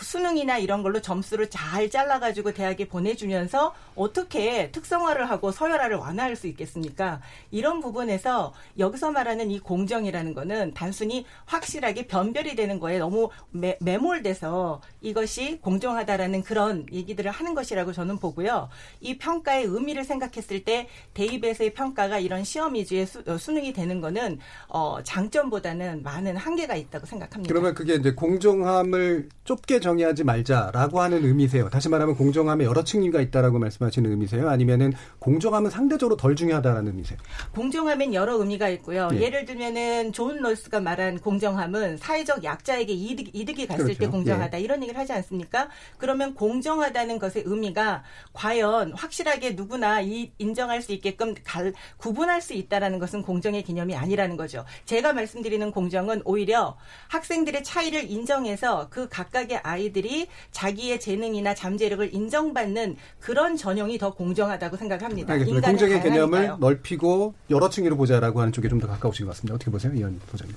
[0.00, 7.20] 수능이나 이런 걸로 점수를 잘 잘라가지고 대학에 보내주면서 어떻게 특성화를 하고 서열화를 완화할 수 있겠습니까?
[7.50, 14.80] 이런 부분에서 여기서 말하는 이 공정이라는 거는 단순히 확실하게 변별이 되는 거에 너무 매, 매몰돼서
[15.02, 18.68] 이것이 공정하다라는 그런 얘기들을 하는 것이라고 저는 보고요.
[19.00, 24.38] 이 평가의 의미를 생각했을 때 대입에서의 평가가 이런 시험 위주의 수, 어, 능이 되는 거는
[24.68, 27.52] 어, 장점보다는 많은 한계가 있다고 생각합니다.
[27.52, 31.68] 그러면 그게 이제 공정함을 좁게 쉽게 정의하지 말자라고 하는 의미세요.
[31.68, 34.48] 다시 말하면 공정함에 여러 층위가 있다라고 말씀하시는 의미세요.
[34.48, 37.18] 아니면은 공정함은 상대적으로 덜 중요하다라는 의미세요.
[37.52, 39.08] 공정함엔 여러 의미가 있고요.
[39.14, 39.28] 예.
[39.28, 43.98] 를 들면은 존 롤스가 말한 공정함은 사회적 약자에게 이득, 이득이 갔을 그렇죠.
[43.98, 44.62] 때 공정하다 예.
[44.62, 45.68] 이런 얘기를 하지 않습니까?
[45.98, 53.00] 그러면 공정하다는 것의 의미가 과연 확실하게 누구나 이, 인정할 수 있게끔 갈, 구분할 수 있다라는
[53.00, 54.64] 것은 공정의 개념이 아니라는 거죠.
[54.84, 56.76] 제가 말씀드리는 공정은 오히려
[57.08, 65.32] 학생들의 차이를 인정해서 그 각각의 아이들이 자기의 재능이나 잠재력을 인정받는 그런 전형이 더 공정하다고 생각합니다.
[65.32, 65.68] 알겠습니다.
[65.68, 69.54] 공정의 개념을 넓히고 여러 층위로 보자라고 하는 쪽에 좀 더 가까우신 것 같습니다.
[69.54, 70.54] 어떻게 보세요, 이현 소장님?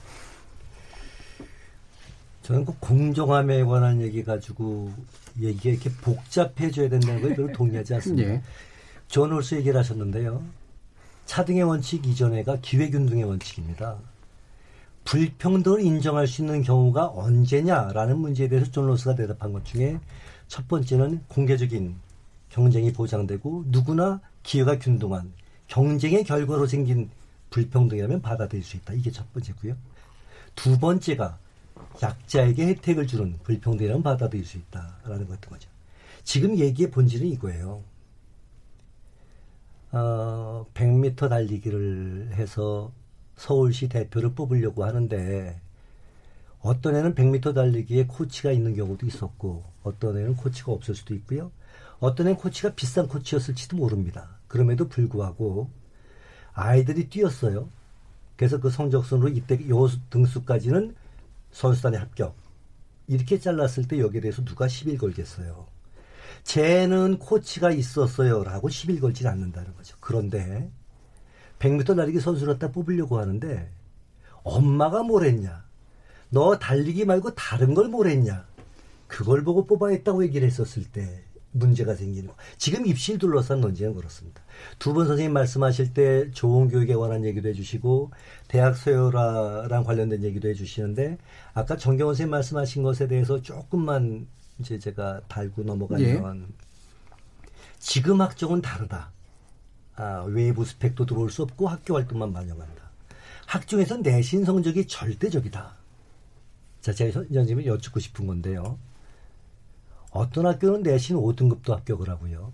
[2.43, 4.91] 저는 그 공정함에 관한 얘기 가지고
[5.39, 8.27] 얘기가 이렇게 복잡해져야 된다는 걸 별로 동의하지 않습니다.
[8.33, 8.41] 예.
[9.07, 10.43] 존 롤스 얘기를 하셨는데요.
[11.27, 13.97] 차등의 원칙 이전에가 기회균등의 원칙입니다.
[15.09, 19.99] 불평등을 인정할 수 있는 경우가 언제냐라는 문제에 대해서 존 롤스가 대답한 것 중에
[20.47, 21.95] 첫 번째는 공개적인
[22.49, 25.33] 경쟁이 보장되고 누구나 기회가 균등한
[25.65, 27.09] 경쟁의 결과로 생긴
[27.49, 28.93] 불평등이라면 받아들일 수 있다.
[28.93, 29.75] 이게 첫 번째고요.
[30.53, 31.39] 두 번째가
[32.03, 35.71] 약자에게 혜택을 주는 불평등이라면 받아들일 수 있다라는 것같 거죠.
[36.23, 37.81] 지금 얘기의 본질은 이거예요.
[39.91, 42.91] 어, 100m 달리기를 해서
[43.39, 45.61] 서울시 대표를 뽑으려고 하는데
[46.59, 51.49] 어떤 애는 100m 달리기에 코치가 있는 경우도 있었고 어떤 애는 코치가 없을 수도 있고요.
[52.01, 54.37] 어떤 애는 코치가 비싼 코치였을지도 모릅니다.
[54.49, 55.69] 그럼에도 불구하고
[56.51, 57.69] 아이들이 뛰었어요.
[58.35, 60.95] 그래서 그 성적순으로 이때 요 등수까지는
[61.51, 62.35] 선수단에 합격.
[63.07, 65.65] 이렇게 잘랐을 때 여기에 대해서 누가 시비를 걸겠어요.
[66.43, 68.43] 쟤는 코치가 있었어요.
[68.43, 69.95] 라고 시비를 걸지 않는다는 거죠.
[70.01, 70.69] 그런데
[71.59, 73.69] 100m 날리기 선수를 갖다 뽑으려고 하는데
[74.43, 75.63] 엄마가 뭘 했냐?
[76.29, 78.45] 너 달리기 말고 다른 걸 뭘 했냐?
[79.07, 82.35] 그걸 보고 뽑아야 했다고 얘기를 했었을 때 문제가 생기는 거.
[82.59, 84.41] 지금 입시를 둘러싼 논쟁은 그렇습니다.
[84.77, 88.11] 두 분 선생님 말씀하실 때 좋은 교육에 관한 얘기도 해주시고
[88.47, 91.17] 대학 서열화랑 관련된 얘기도 해주시는데
[91.55, 94.27] 아까 정경원 선생님 말씀하신 것에 대해서 조금만
[94.59, 96.53] 이제 제가 달고 넘어가면 예.
[97.79, 99.11] 지금 학종은 다르다.
[99.99, 102.89] 아, 외부 스펙도 들어올 수 없고 학교 활동만 반영한다.
[103.45, 105.73] 학종에서 내신 성적이 절대적이다.
[106.79, 108.79] 자, 제가 선생님을 여쭙고 싶은 건데요.
[110.11, 112.53] 어떤 학교는 내신 5등급도 합격을 하고요.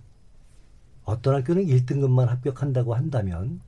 [1.04, 3.62] 어떤 학교는 1등급만 합격한다고 한다면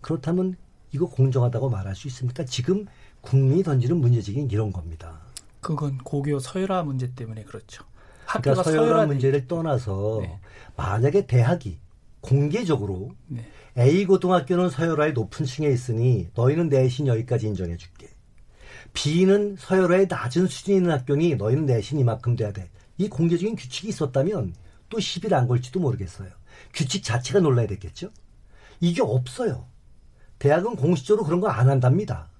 [0.00, 0.56] 그렇다면
[0.90, 2.46] 이거 공정하다고 말할 수 있습니까?
[2.46, 2.86] 지금
[3.20, 5.20] 국민이 던지는 문제적인 이런 겁니다.
[5.60, 7.84] 그건 고교 서열화 문제 때문에 그렇죠.
[8.26, 10.40] 그러니까 서열화 문제를 떠나서 네.
[10.74, 11.78] 만약에 대학이
[12.20, 13.44] 공개적으로 네.
[13.76, 18.08] A 고등학교는 서열화의 높은 층에 있으니 너희는 내신 여기까지 인정해 줄게.
[18.92, 22.70] B는 서열화의 낮은 수준에 있는 학교니 너희는 내신 이만큼 돼야 돼.
[22.96, 24.54] 이 공개적인 규칙이 있었다면
[24.88, 26.30] 또 시비를 안 걸지도 모르겠어요.
[26.74, 28.10] 규칙 자체가 놀라야 됐겠죠?
[28.80, 29.66] 이게 없어요.
[30.38, 32.30] 대학은 공식적으로 그런 거 안 한답니다.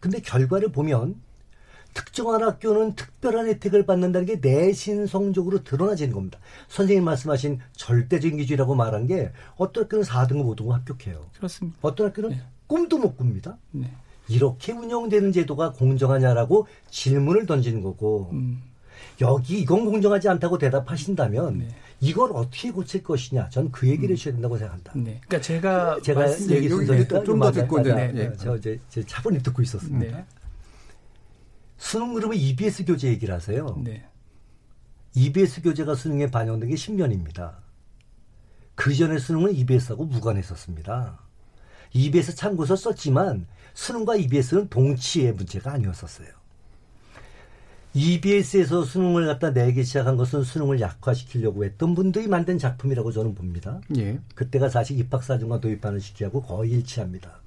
[0.00, 1.20] 근데 결과를 보면
[1.94, 6.38] 특정한 학교는 특별한 혜택을 받는다는 게 내신 성적으로 드러나지는 겁니다.
[6.68, 11.26] 선생님 말씀하신 절대적인 기준이라고 말한 게 어떤 학교는 4등급, 5등급 합격해요.
[11.36, 11.78] 그렇습니다.
[11.82, 12.42] 어떤 학교는 네.
[12.66, 13.58] 꿈도 못 꿉니다.
[13.70, 13.90] 네.
[14.28, 18.62] 이렇게 운영되는 제도가 공정하냐라고 질문을 던지는 거고 음.
[19.20, 21.68] 여기 이건 공정하지 않다고 대답하신다면 네.
[22.00, 23.48] 이걸 어떻게 고칠 것이냐.
[23.50, 24.12] 전그 얘기를 음.
[24.12, 24.92] 해주셔야 된다고 생각한다.
[24.96, 25.20] 네.
[25.26, 28.12] 그러니까 제가 제가 얘기 순서니까 좀더 듣고 이제 네.
[28.12, 28.32] 네.
[28.38, 30.24] 저 이제 제 차분히 듣고 있었습니다.
[31.82, 31.88] 네.
[31.88, 33.76] 수능 그러면 EBS 교재 얘기를 하세요.
[33.82, 34.06] 네.
[35.14, 37.56] EBS 교재가 수능에 반영된 게 10년입니다.
[38.74, 41.18] 그 전에 수능은 EBS하고 무관했었습니다.
[41.92, 46.28] EBS 참고서 썼지만 수능과 EBS는 동치의 문제가 아니었었어요.
[47.94, 53.82] EBS에서 수능을 갖다 내기 시작한 것은 수능을 약화시키려고 했던 분들이 만든 작품이라고 저는 봅니다.
[53.98, 54.18] 예.
[54.34, 57.42] 그때가 사실 입학사정과 도입하는 시기하고 거의 일치합니다.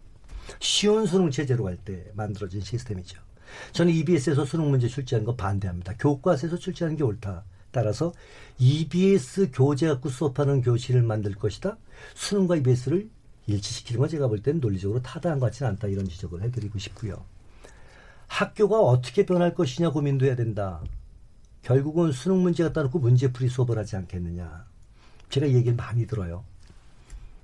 [0.59, 3.24] 쉬운 수능 체제로 갈 때 만들어진 시스템이죠.
[3.71, 5.93] 저는 EBS에서 수능 문제 출제하는 거 반대합니다.
[5.97, 7.43] 교과서에서 출제하는 게 옳다.
[7.71, 8.13] 따라서
[8.57, 11.77] EBS 교재 갖고 수업하는 교실을 만들 것이다.
[12.13, 13.09] 수능과 EBS를
[13.47, 15.87] 일치시키는 건 제가 볼 때는 논리적으로 타당한 것 같지는 않다.
[15.87, 17.23] 이런 지적을 해드리고 싶고요.
[18.27, 20.81] 학교가 어떻게 변할 것이냐 고민도 해야 된다.
[21.61, 24.65] 결국은 수능 문제 갖다 놓고 문제풀이 수업을 하지 않겠느냐.
[25.29, 26.43] 제가 얘기를 많이 들어요.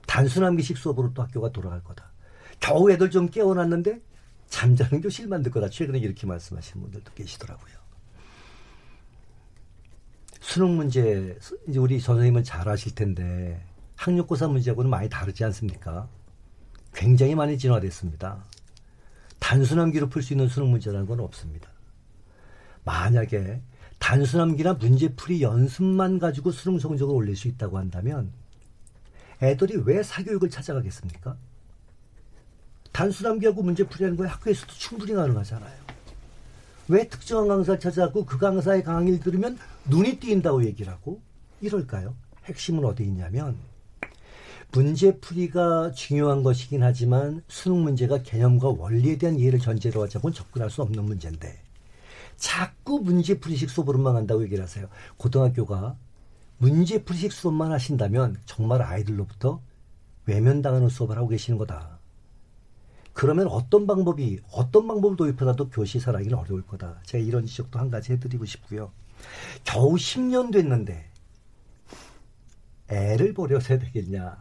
[0.08, 2.12] 단순함기식 수업으로 또 학교가 돌아갈 거다.
[2.60, 4.00] 겨우 애들 좀 깨워놨는데
[4.52, 5.70] 잠자는 교실 만들 거다.
[5.70, 7.74] 최근에 이렇게 말씀하시는 분들도 계시더라고요.
[10.42, 11.38] 수능 문제,
[11.68, 16.10] 이제 우리 선생님은 잘 아실 텐데, 학력고사 문제하고는 많이 다르지 않습니까?
[16.94, 18.46] 굉장히 많이 진화됐습니다.
[19.40, 21.70] 단순한 기로 풀 수 있는 수능 문제라는 건 없습니다.
[22.84, 23.62] 만약에
[24.00, 28.34] 단순함기나 문제풀이 연습만 가지고 수능 성적을 올릴 수 있다고 한다면
[29.42, 31.38] 애들이 왜 사교육을 찾아가겠습니까?
[32.92, 35.82] 단순함기하고 문제 풀이하는 거에 학교에서도 충분히 가능하잖아요.
[36.88, 41.22] 왜 특정한 강사를 찾아가고 그 강사의 강의를 들으면 눈이 띄인다고 얘기를 하고
[41.62, 42.16] 이럴까요?
[42.46, 43.56] 핵심은 어디 있냐면
[44.74, 50.82] 문제 풀이가 중요한 것이긴 하지만 수능 문제가 개념과 원리에 대한 이해를 전제로 하자고는 접근할 수
[50.82, 51.62] 없는 문제인데
[52.38, 54.88] 자꾸 문제 풀이식 수업으로만 한다고 얘기를 하세요.
[55.18, 55.96] 고등학교가
[56.58, 59.62] 문제 풀이식 수업만 하신다면 정말 아이들로부터
[60.26, 62.01] 외면당하는 수업을 하고 계시는 거다.
[63.14, 67.00] 그러면 어떤 방법이 어떤 방법을 도입하다도 교시 살아가기는 어려울 거다.
[67.04, 68.92] 제가 이런 지적도 한 가지 해드리고 싶고요.
[69.64, 71.10] 겨우 10년 됐는데
[72.90, 74.38] 애를 버려서 되겠냐.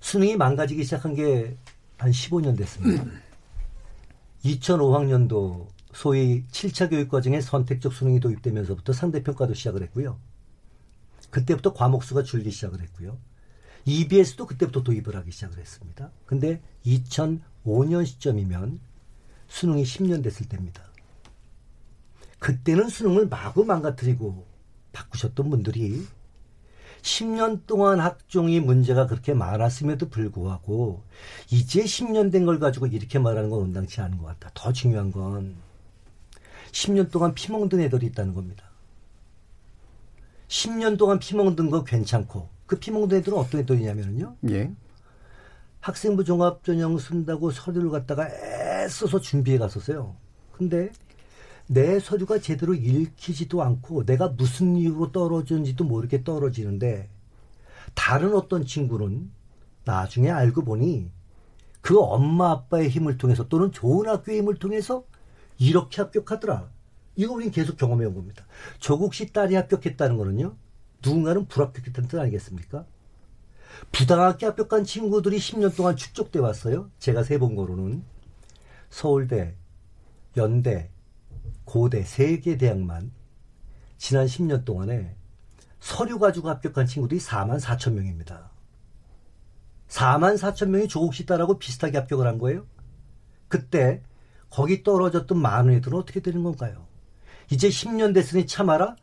[0.00, 1.56] 수능이 망가지기 시작한 게
[1.98, 3.04] 한 15년 됐습니다.
[4.44, 10.18] 2005학년도 소위 7차 교육 과정에 선택적 수능이 도입되면서부터 상대평가도 시작을 했고요.
[11.30, 13.16] 그때부터 과목수가 줄기 시작을 했고요.
[13.86, 16.10] EBS도 그때부터 도입을 하기 시작을 했습니다.
[16.26, 18.80] 근데 2005년 시점이면
[19.48, 20.82] 수능이 10년 됐을 때입니다.
[22.38, 24.46] 그때는 수능을 마구 망가뜨리고
[24.92, 26.06] 바꾸셨던 분들이
[27.02, 31.02] 10년 동안 학종이 문제가 그렇게 많았음에도 불구하고
[31.50, 34.50] 이제 10년 된 걸 가지고 이렇게 말하는 건 온당치 않은 것 같다.
[34.54, 35.56] 더 중요한 건
[36.72, 38.64] 10년 동안 피멍든 애들이 있다는 겁니다.
[40.48, 44.36] 10년 동안 피멍든 거 괜찮고 그 피멍든 애들은 어떤 애들이냐면요.
[44.50, 44.72] 예.
[45.80, 50.16] 학생부 종합전형 쓴다고 서류를 갖다가 애써서 준비해 갔었어요.
[50.52, 50.90] 근데
[51.66, 57.08] 내 서류가 제대로 읽히지도 않고 내가 무슨 이유로 떨어졌는지도 모르게 떨어지는데
[57.94, 59.30] 다른 어떤 친구는
[59.84, 61.10] 나중에 알고 보니
[61.80, 65.04] 그 엄마 아빠의 힘을 통해서 또는 좋은 학교의 힘을 통해서
[65.58, 66.68] 이렇게 합격하더라.
[67.16, 68.44] 이거 우린 계속 경험해 온 겁니다.
[68.80, 70.56] 조국 씨 딸이 합격했다는 거는요.
[71.04, 72.86] 누군가는 불합격했다는 뜻 아니겠습니까?
[73.92, 76.90] 부당하게 합격한 친구들이 10년 동안 축적돼 왔어요.
[76.98, 78.04] 제가 세 본 거로는
[78.90, 79.56] 서울대,
[80.36, 80.90] 연대,
[81.64, 83.10] 고대 세 개 대학만
[83.98, 85.16] 지난 10년 동안에
[85.80, 88.50] 서류 가지고 합격한 친구들이 4만 4천 명입니다.
[89.88, 92.66] 4만 4천 명이 조국 씨 딸하고 비슷하게 합격을 한 거예요.
[93.48, 94.02] 그때
[94.50, 96.86] 거기 떨어졌던 많은 애들은 어떻게 되는 건가요?
[97.50, 98.96] 이제 10년 됐으니 참아라?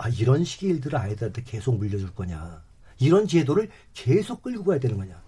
[0.00, 2.62] 아, 이런 식의 일들을 아이들한테 계속 물려줄 거냐.
[2.98, 5.20] 이런 제도를 계속 끌고 가야 되는 거냐.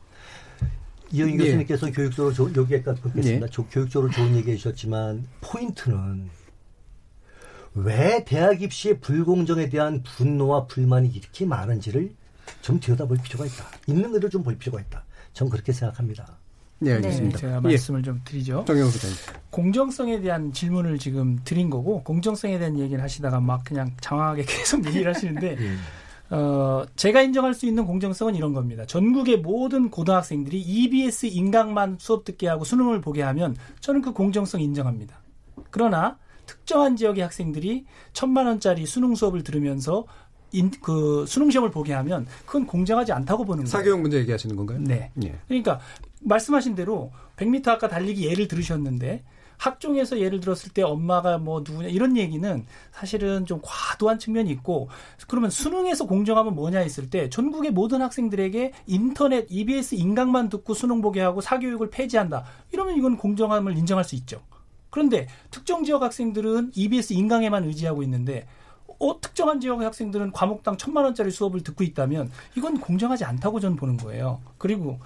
[1.10, 1.36] 이영희 예.
[1.36, 3.46] 교수님께서 교육적으로 조, 여기에까 듣겠습니다.
[3.46, 3.64] 예.
[3.70, 6.30] 교육적으로 좋은 얘기 해 주셨지만 포인트는
[7.74, 12.14] 왜 대학 입시의 불공정에 대한 분노와 불만이 이렇게 많은지를
[12.62, 13.66] 좀 들여다볼 필요가 있다.
[13.86, 15.04] 있는 그대로 좀볼 필요가 있다.
[15.34, 16.38] 전 그렇게 생각합니다.
[16.82, 17.36] 네, 알겠습니다.
[17.36, 18.04] 네, 제가 말씀을 예.
[18.04, 18.64] 좀 드리죠.
[18.66, 18.88] 정영
[19.50, 25.14] 공정성에 대한 질문을 지금 드린 거고 공정성에 대한 얘기를 하시다가 막 그냥 장황하게 계속 얘기를
[25.14, 26.34] 하시는데 예.
[26.34, 28.86] 어, 제가 인정할 수 있는 공정성은 이런 겁니다.
[28.86, 35.20] 전국의 모든 고등학생들이 EBS 인강만 수업 듣게 하고 수능을 보게 하면 저는 그 공정성 인정합니다.
[35.70, 40.06] 그러나 특정한 지역의 학생들이 천만 원짜리 수능 수업을 들으면서
[40.52, 43.70] 인, 그 수능 시험을 보게 하면 그건 공정하지 않다고 보는 거예요.
[43.70, 44.78] 사교육 문제 얘기하시는 건가요?
[44.80, 45.10] 네.
[45.24, 45.38] 예.
[45.48, 45.80] 그러니까
[46.24, 49.24] 말씀하신 대로 100m 아까 달리기 예를 들으셨는데
[49.62, 54.88] 학종에서 예를 들었을 때 엄마가 뭐 누구냐 이런 얘기는 사실은 좀 과도한 측면이 있고
[55.28, 61.20] 그러면 수능에서 공정하면 뭐냐 했을 때 전국의 모든 학생들에게 인터넷 EBS 인강만 듣고 수능 보게
[61.20, 64.42] 하고 사교육을 폐지한다 이러면 이건 공정함을 인정할 수 있죠.
[64.90, 68.46] 그런데 특정 지역 학생들은 EBS 인강에만 의지하고 있는데
[68.98, 73.96] 어, 특정한 지역의 학생들은 과목당 천만 원짜리 수업을 듣고 있다면 이건 공정하지 않다고 저는 보는
[73.96, 74.40] 거예요.
[74.58, 75.00] 그리고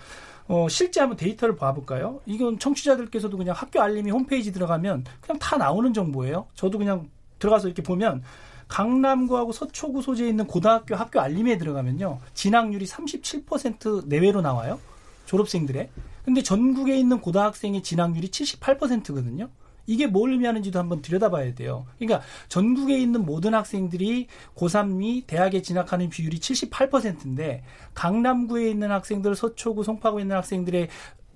[0.49, 2.21] 어, 실제 한번 데이터를 봐볼까요?
[2.27, 6.47] 이건 청취자들께서도 그냥 학교 알림이 홈페이지 들어가면 그냥 다 나오는 정보예요.
[6.55, 8.23] 저도 그냥 들어가서 이렇게 보면
[8.69, 12.21] 강남구하고 서초구 소재에 있는 고등학교 학교 알림에 들어가면요.
[12.35, 14.81] 진학률이 37% 내외로 나와요.
[15.27, 15.89] 졸업생들의.
[16.25, 19.49] 근데 전국에 있는 고등학생의 진학률이 78%거든요.
[19.87, 21.87] 이게 뭘 의미하는지도 한번 들여다봐야 돼요.
[21.99, 27.63] 그러니까 전국에 있는 모든 학생들이 고3이 대학에 진학하는 비율이 78%인데
[27.95, 30.89] 강남구에 있는 학생들, 서초구, 송파구에 있는 학생들의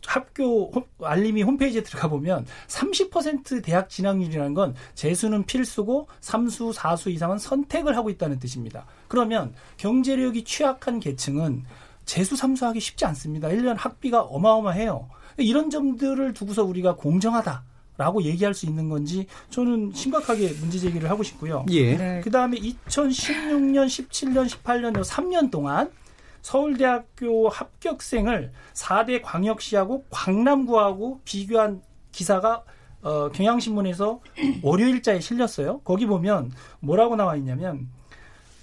[0.06, 7.96] 학교 알림이 홈페이지에 들어가 보면 30% 대학 진학률이라는 건 재수는 필수고 3수, 4수 이상은 선택을
[7.96, 8.86] 하고 있다는 뜻입니다.
[9.08, 11.64] 그러면 경제력이 취약한 계층은
[12.06, 13.48] 재수, 3수하기 쉽지 않습니다.
[13.48, 15.08] 1년 학비가 어마어마해요.
[15.36, 17.62] 이런 점들을 두고서 우리가 공정하다.
[18.00, 21.66] 라고 얘기할 수 있는 건지 저는 심각하게 문제 제기를 하고 싶고요.
[21.68, 21.98] 예.
[21.98, 22.20] 네.
[22.24, 25.92] 그 다음에 2016년, 17년, 18년 3년 동안
[26.40, 32.64] 서울대학교 합격생을 4대 광역시하고 광남구하고 비교한 기사가
[33.02, 34.20] 어, 경향신문에서
[34.62, 35.80] 월요일자에 실렸어요.
[35.80, 37.90] 거기 보면 뭐라고 나와 있냐면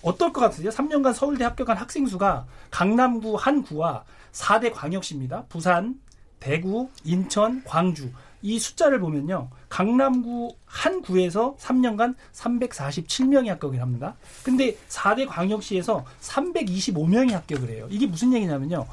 [0.02, 0.72] 어떨 것 같으세요?
[0.72, 5.46] 3년간 서울대 합격한 학생 수가 강남구 한 구와 4대 광역시입니다.
[5.48, 6.00] 부산,
[6.40, 8.10] 대구, 인천, 광주
[8.42, 9.50] 이 숫자를 보면요.
[9.70, 14.16] 강남구 한 구에서 3년간 347명이 합격을 합니다.
[14.44, 17.88] 근데 4대 광역시에서 325명이 합격을 해요.
[17.90, 18.86] 이게 무슨 얘기냐면요.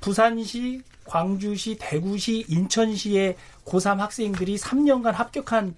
[0.00, 5.74] 부산시, 광주시, 대구시, 인천시의 고3 학생들이 3년간 합격한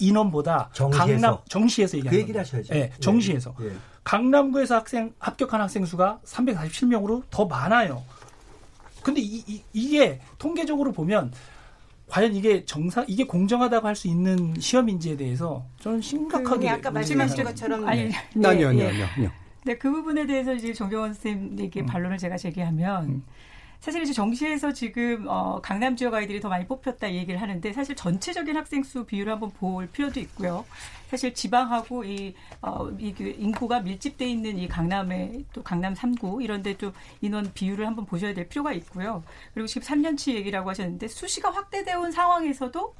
[0.00, 1.06] 인원보다 정시에서.
[1.06, 2.72] 강남 정시에서 얘기하는 그 얘기를 하셔야죠.
[2.72, 3.72] 네, 정시에서 예, 예.
[4.04, 8.04] 강남구에서 학생 합격한 학생 수가 347명으로 더 많아요.
[9.02, 11.32] 근데 이, 이, 이게 통계적으로 보면
[12.08, 17.44] 과연 이게 정상 이게 공정하다고 할 수 있는 시험인지에 대해서 저는 심각하게 그 아까 말씀하신
[17.44, 18.48] 것처럼 아니 네.
[18.48, 19.30] 아니요 아니요 아니요.
[19.64, 21.86] 네, 그 부분에 대해서 이제 정경원 선생님에게 음.
[21.86, 23.22] 반론을 제가 제기하면 음.
[23.80, 28.56] 사실 이제 정시에서 지금 어, 강남 지역 아이들이 더 많이 뽑혔다 얘기를 하는데 사실 전체적인
[28.56, 30.64] 학생 수 비율을 한번 볼 필요도 있고요.
[31.08, 36.92] 사실 지방하고 이, 어, 이그 인구가 밀집돼 있는 이 강남에 또 강남 3구 이런데 좀
[37.20, 39.22] 인원 비율을 한번 보셔야 될 필요가 있고요.
[39.54, 42.94] 그리고 지금 3년치 얘기라고 하셨는데 수시가 확대되어 온 상황에서도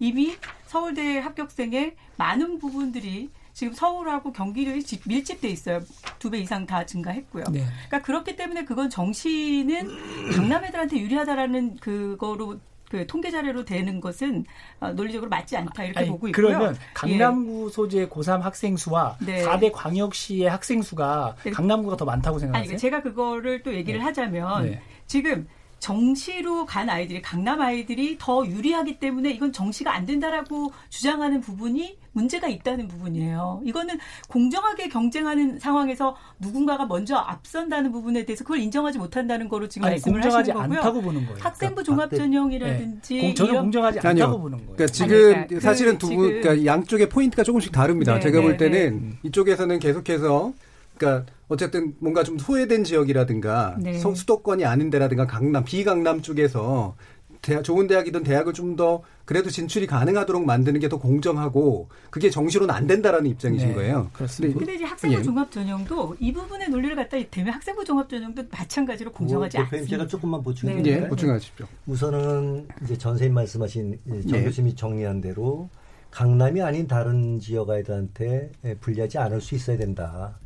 [0.00, 0.36] 이미
[0.66, 5.80] 서울대 합격생의 많은 부분들이 지금 서울하고 경기도에 밀집돼 있어요.
[6.18, 7.44] 두 배 이상 다 증가했고요.
[7.52, 7.60] 네.
[7.86, 12.58] 그러니까 그렇기 때문에 그건 정시는 강남 애들한테 유리하다라는 그거로
[12.90, 14.44] 그 통계 자료로 되는 것은
[14.80, 16.46] 어, 논리적으로 맞지 않다 이렇게 아니, 보고 있고요.
[16.46, 17.72] 그러면 강남구 예.
[17.72, 19.44] 소재 고3 학생 수와 네.
[19.44, 21.50] 4대 광역시의 학생 수가 네.
[21.50, 22.72] 강남구가 더 많다고 생각하세요?
[22.72, 24.04] 아니, 제가 그거를 또 얘기를 네.
[24.04, 24.82] 하자면 네.
[25.06, 25.46] 지금
[25.84, 32.48] 정시로 간 아이들이 강남 아이들이 더 유리하기 때문에 이건 정시가 안 된다라고 주장하는 부분이 문제가
[32.48, 33.60] 있다는 부분이에요.
[33.66, 33.98] 이거는
[34.30, 40.24] 공정하게 경쟁하는 상황에서 누군가가 먼저 앞선다는 부분에 대해서 그걸 인정하지 못한다는 거로 지금 아니, 말씀을
[40.24, 40.78] 하시는 거고요.
[40.78, 41.38] 않다고 보는 거예요.
[41.42, 43.34] 학생부 그러니까 종합 전형이라든지 네.
[43.34, 44.40] 저는 공정하지 않다고 아니요.
[44.40, 44.76] 보는 거예요.
[44.76, 48.14] 그러니까 지금 아니, 그러니까 사실은 두 분, 그러니까 양쪽의 포인트가 조금씩 다릅니다.
[48.14, 49.18] 네, 제가 볼 네, 때는 네.
[49.24, 50.54] 이쪽에서는 계속해서
[50.96, 53.98] 그러니까 어쨌든 뭔가 좀 소외된 지역이라든가 네.
[53.98, 56.96] 수도권이 아닌 데라든가 강남 비강남 쪽에서
[57.42, 62.74] 대학, 좋은 대학이든 대학을 좀 더 그래도 진출이 가능하도록 만드는 게 더 공정하고 그게 정시로는
[62.74, 64.10] 안 된다라는 입장이신 네, 거예요.
[64.12, 64.58] 그렇습니다.
[64.58, 65.22] 근데 이제 학생부 예.
[65.22, 69.88] 종합 전형도 이 부분의 논리를 갖다 대면 학생부 종합 전형도 마찬가지로 공정하지 뭐, 않습니다.
[69.88, 70.90] 제가 조금만 보충해 네.
[70.90, 71.66] 예, 보충하십시오.
[71.86, 74.44] 우선은 이제 전세인 말씀하신 정 예.
[74.44, 75.68] 교수님이 정리한 대로
[76.10, 80.38] 강남이 아닌 다른 지역 아이들한테 불리하지 않을 수 있어야 된다.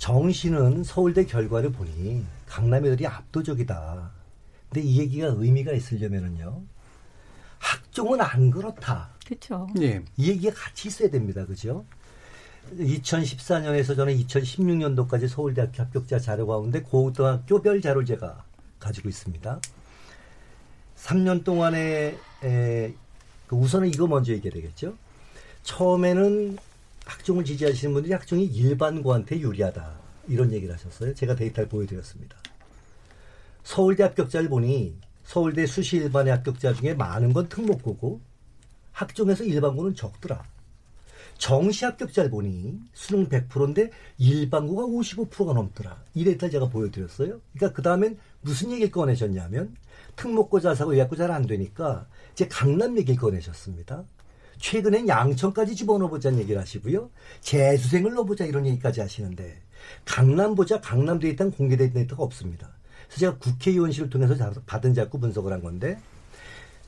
[0.00, 4.10] 정시는 서울대 결과를 보니 강남 애들이 압도적이다.
[4.70, 6.62] 근데 이 얘기가 의미가 있으려면은요.
[7.58, 9.10] 학종은 안 그렇다.
[9.26, 9.68] 그렇죠.
[9.82, 10.02] 예.
[10.16, 11.44] 이 얘기가 같이 있어야 됩니다.
[11.44, 11.84] 그죠?
[12.78, 18.42] 2014년에서 저는 2016년도까지 서울대학교 합격자 자료 가운데 고등학교별 자료를 제가
[18.78, 19.60] 가지고 있습니다.
[20.96, 22.94] 3년 동안에 에,
[23.46, 24.96] 그 우선은 이거 먼저 얘기해야 되겠죠.
[25.62, 26.56] 처음에는
[27.10, 29.98] 학종을 지지하시는 분들이 학종이 일반고한테 유리하다.
[30.28, 31.14] 이런 얘기를 하셨어요.
[31.14, 32.36] 제가 데이터를 보여드렸습니다.
[33.64, 38.20] 서울대 합격자를 보니 서울대 수시 일반의 합격자 중에 많은 건 특목고고
[38.92, 40.44] 학종에서 일반고는 적더라.
[41.38, 46.02] 정시 합격자를 보니 수능 100%인데 일반고가 55%가 넘더라.
[46.14, 47.40] 이 데이터를 제가 보여드렸어요.
[47.54, 49.74] 그러니까 그 다음엔 무슨 얘기를 꺼내셨냐면
[50.16, 54.04] 특목고 자사고 의학고 잘 안 되니까 이제 강남 얘기를 꺼내셨습니다.
[54.60, 57.10] 최근엔 양천까지 집어넣어보자는 얘기를 하시고요.
[57.40, 59.60] 재수생을 넣어보자 이런 얘기까지 하시는데
[60.04, 62.70] 강남 보자 강남 데이터는 공개된 데이터가 없습니다.
[63.06, 64.36] 그래서 제가 국회의원실을 통해서
[64.66, 65.98] 받은 자꾸 분석을 한 건데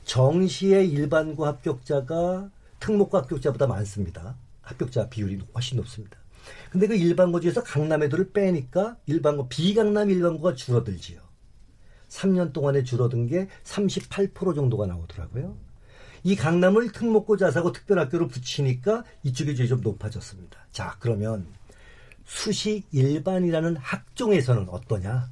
[0.05, 2.49] 정시의 일반고 합격자가
[2.79, 4.37] 특목고 합격자보다 많습니다.
[4.61, 6.17] 합격자 비율이 훨씬 높습니다.
[6.69, 11.21] 근데 그 일반고 중에서 강남 애들을 빼니까 일반고 비강남 일반고가 줄어들지요.
[12.09, 15.57] 3년 동안에 줄어든 게 38% 정도가 나오더라고요.
[16.23, 20.57] 이 강남을 특목고 자사고 특별학교로 붙이니까 이쪽이 좀 높아졌습니다.
[20.71, 21.45] 자, 그러면
[22.25, 25.27] 수시 일반이라는 학종에서는 어떠냐?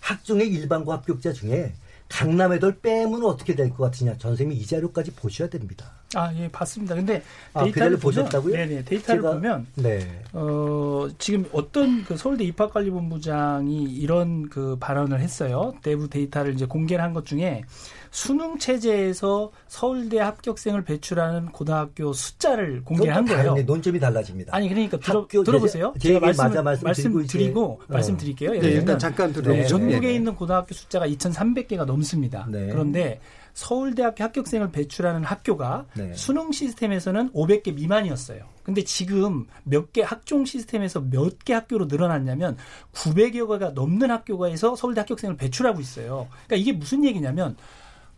[0.00, 1.74] 학종의 일반고 합격자 중에
[2.08, 4.12] 강남 애들 빼면 어떻게 될 것 같으냐?
[4.18, 5.92] 전 선생님이 이 자료까지 보셔야 됩니다.
[6.14, 6.96] 아, 예, 봤습니다.
[6.96, 7.22] 근데
[7.52, 8.56] 아, 데이터를 그 보셨다고요?
[8.56, 10.22] 네 네, 데이터를 제가, 보면, 네.
[10.32, 15.72] 어, 지금 어떤 그 서울대 입학관리본부장이 이런 그 발언을 했어요.
[15.82, 17.62] 내부 데이터를 이제 공개를 한 것 중에
[18.10, 23.54] 수능 체제에서 서울대 합격생을 배출하는 고등학교 숫자를 공개한 거예요.
[23.54, 24.54] 논점이 달라집니다.
[24.54, 25.94] 아니 그러니까 들어, 들어보세요.
[25.98, 27.78] 제, 제가 말씀, 맞아 말씀, 말씀 드리고 어.
[27.88, 28.52] 말씀드릴게요.
[28.52, 29.52] 네, 일단 잠깐 들어.
[29.52, 30.14] 네, 전국에 네.
[30.14, 32.46] 있는 고등학교 숫자가 2,300개가 넘습니다.
[32.50, 32.66] 네.
[32.68, 33.20] 그런데
[33.54, 36.12] 서울대학교 합격생을 배출하는 학교가 네.
[36.14, 38.44] 수능 시스템에서는 500개 미만이었어요.
[38.62, 42.56] 근데 지금 몇 개 학종 시스템에서 몇 개 학교로 늘어났냐면
[42.92, 46.28] 900여 개가 넘는 학교가에서 서울대 합격생을 배출하고 있어요.
[46.46, 47.56] 그러니까 이게 무슨 얘기냐면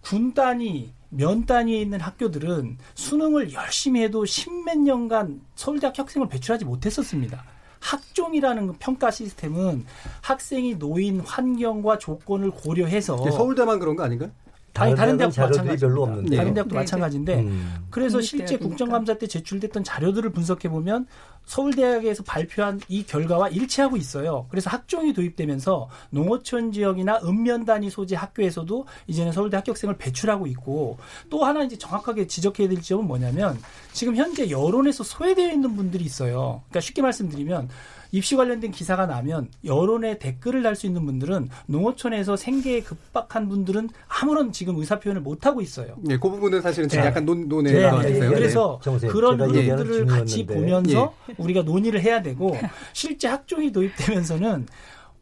[0.02, 7.44] 군 단위, 면 단위에 있는 학교들은 수능을 열심히 해도 십몇 년간 서울대학 학생을 배출하지 못했었습니다.
[7.80, 9.84] 학종이라는 그 평가 시스템은
[10.20, 14.30] 학생이 놓인 환경과 조건을 고려해서 서울대만 그런 거 아닌가요?
[14.72, 16.80] 다른, 다른 대학도 마찬가지 별로 없는데 다른 대학도 네, 네.
[16.80, 17.86] 마찬가지인데 음.
[17.90, 21.06] 그래서 실제 국정감사 때 제출됐던 자료들을 분석해 보면
[21.46, 24.46] 서울대학에서 발표한 이 결과와 일치하고 있어요.
[24.50, 30.98] 그래서 학종이 도입되면서 농어촌 지역이나 읍면 단위 소재 학교에서도 이제는 서울대 합격생을 배출하고 있고
[31.30, 33.58] 또 하나 이제 정확하게 지적해야 될 점은 뭐냐면
[33.92, 36.62] 지금 현재 여론에서 소외되어 있는 분들이 있어요.
[36.68, 37.68] 그러니까 쉽게 말씀드리면
[38.14, 44.52] 입시 관련된 기사가 나면 여론에 댓글을 달 수 있는 분들은 농어촌에서 생계에 급박한 분들은 아무런
[44.52, 45.96] 지금 의사 표현을 못 하고 있어요.
[45.98, 46.98] 네, 그 부분은 사실은 네.
[46.98, 48.28] 약간 논 논의 네, 네, 네.
[48.28, 49.08] 그래서 네.
[49.08, 51.34] 그런 부분들을 같이 보면서 예.
[51.38, 52.56] 우리가 논의를 해야 되고
[52.92, 54.66] 실제 학종이 도입되면서는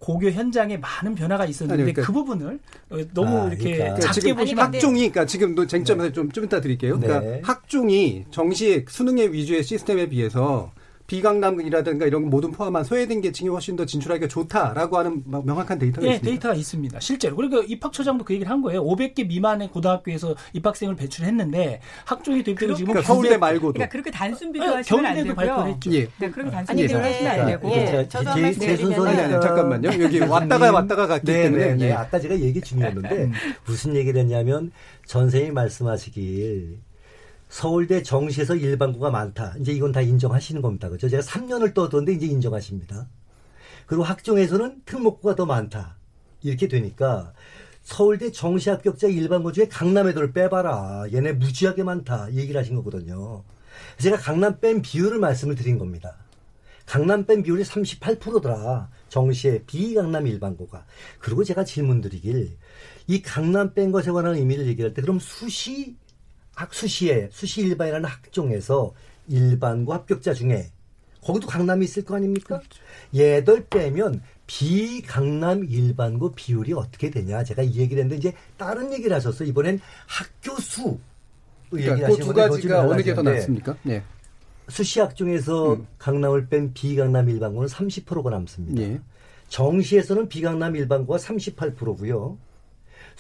[0.00, 2.58] 고교 현장에 많은 변화가 있었는데 아니, 그러니까, 그 부분을
[3.12, 4.00] 너무 아, 이렇게 그러니까.
[4.00, 6.98] 작게 보시면 학종이 그러니까 지금 쟁점에서 좀, 좀 이따 드릴게요.
[6.98, 10.72] 그러니까 학종이 정시 수능의 위주의 시스템에 비해서
[11.10, 16.30] 비강남이라든가 이런 모든 포함한 소외된 계층이 훨씬 더 진출하기가 좋다라고 하는 명확한 데이터가 네, 있습니다.
[16.30, 17.00] 데이터가 있습니다.
[17.00, 17.34] 실제로.
[17.34, 18.84] 그러니까 입학처장도 그 얘기를 한 거예요.
[18.84, 25.04] 500개 미만의 고등학교에서 입학생을 배출했는데 학종이 도입되고 지금 그러니까 서울대 말고도 그러니까 그렇게 단순 비교하시면
[25.04, 25.34] 안 되고요.
[25.34, 25.92] 발표했죠.
[25.94, 26.08] 예.
[26.18, 26.86] 네, 그렇게 단순 예.
[26.86, 27.70] 비교하시면 안 되고.
[27.72, 28.08] 예.
[28.08, 30.04] 저도 한 말씀 드리면 아니, 아니, 잠깐만요.
[30.04, 31.86] 여기 왔다가 왔다가 갔기 네, 때문에 네, 네.
[31.86, 31.92] 예.
[31.92, 33.32] 아까 제가 얘기 중이었는데 음.
[33.66, 34.70] 무슨 얘기를 했냐면
[35.06, 36.89] 전생이 말씀하시길
[37.50, 39.54] 서울대 정시에서 일반고가 많다.
[39.60, 40.88] 이제 이건 다 인정하시는 겁니다.
[40.88, 41.08] 그죠?
[41.08, 43.08] 제가 3년을 떠도는데 이제 인정하십니다.
[43.86, 45.96] 그리고 학종에서는 특목고가 더 많다.
[46.42, 47.34] 이렇게 되니까
[47.82, 51.06] 서울대 정시 합격자 일반고 중에 강남 애들 빼봐라.
[51.12, 52.32] 얘네 무지하게 많다.
[52.34, 53.42] 얘기를 하신 거거든요.
[53.98, 56.18] 제가 강남 뺀 비율을 말씀을 드린 겁니다.
[56.86, 58.90] 강남 뺀 비율이 38%더라.
[59.08, 60.86] 정시에 비강남 일반고가.
[61.18, 62.56] 그리고 제가 질문 드리길
[63.08, 66.09] 이 강남 뺀 것에 관한 의미를 얘기할 때 그럼 수시 학
[66.70, 68.92] 수시에 수시 일반이라는 학종에서
[69.28, 70.70] 일반고 합격자 중에
[71.22, 72.58] 거기도 강남이 있을 거 아닙니까?
[72.58, 72.80] 그렇죠.
[73.14, 79.44] 얘들 빼면 비강남 일반고 비율이 어떻게 되냐 제가 이 얘기를 했는데 이제 다른 얘기를 하셨어
[79.44, 80.98] 이번엔 학교 수
[81.70, 83.76] 그러니까 그두 가지가 어느 게 더 낫습니까?
[83.84, 84.02] 네.
[84.68, 85.86] 수시학 종에서 음.
[85.98, 88.82] 강남을 뺀 비강남 일반고는 30%가 남습니다.
[88.82, 89.00] 예.
[89.48, 92.38] 정시에서는 비강남 일반고가 38%고요.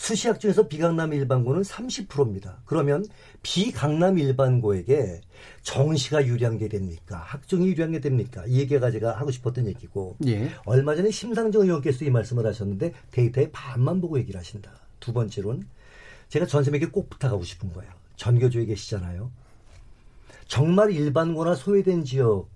[0.00, 2.62] 수시학 중에서 비강남 일반고는 30%입니다.
[2.64, 3.04] 그러면
[3.42, 5.20] 비강남 일반고에게
[5.60, 7.18] 정시가 유리한 게 됩니까?
[7.18, 8.42] 학종이 유리한 게 됩니까?
[8.46, 10.52] 이 얘기가 제가 하고 싶었던 얘기고 예.
[10.64, 14.72] 얼마 전에 심상정 의원께서 이 말씀을 하셨는데 데이터의 반만 보고 얘기를 하신다.
[15.00, 15.66] 두 번째로는
[16.30, 17.92] 제가 전쌤에게 꼭 부탁하고 싶은 거예요.
[18.16, 19.30] 전교조에 계시잖아요.
[20.48, 22.48] 정말 일반고나 소외된 지역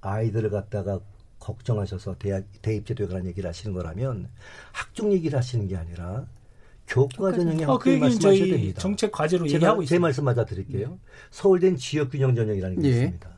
[0.00, 1.00] 아이들을 갖다가
[1.40, 4.30] 걱정하셔서 대학 대입제도에 관한 얘기를 하시는 거라면
[4.70, 6.28] 학종 얘기를 하시는 게 아니라
[6.86, 8.80] 교과 전형의 어, 그 말씀하셔야 됩니다.
[8.80, 9.88] 정책 과제로 얘기하고 있습니다.
[9.88, 10.90] 제 말씀 맞아 드릴게요.
[10.90, 10.98] 네.
[11.30, 12.92] 서울대는 지역 균형 전형이라는 게 예.
[12.92, 13.30] 있습니다.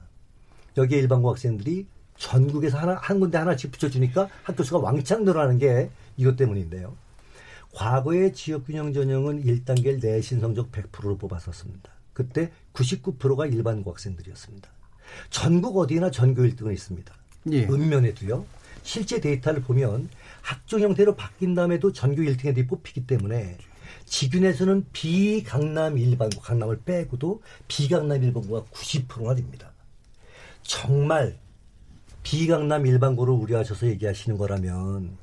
[0.76, 1.86] 여기에 일반고 학생들이
[2.16, 6.94] 전국에서 하나 한 군데 하나씩 붙여주니까 학교 수가 왕창 늘어나는 게 이것 때문인데요.
[7.72, 11.90] 과거의 지역균형 전형은 1단계 내신 성적 100%를 뽑았었습니다.
[12.14, 14.70] 그때 99%가 일반고 학생들이었습니다.
[15.28, 17.14] 전국 어디나 전교 1등은 있습니다.
[17.52, 17.64] 예.
[17.64, 18.46] 읍면에도요.
[18.82, 20.08] 실제 데이터를 보면
[20.46, 23.58] 학종 형태로 바뀐 다음에도 전교 1등에 대해 뽑히기 때문에
[24.04, 29.72] 지균에서는 비강남 일반고 강남을 빼고도 비강남 일반고가 90%나 됩니다.
[30.62, 31.36] 정말
[32.22, 35.18] 비강남 일반고를 우려하셔서 얘기하시는 거라면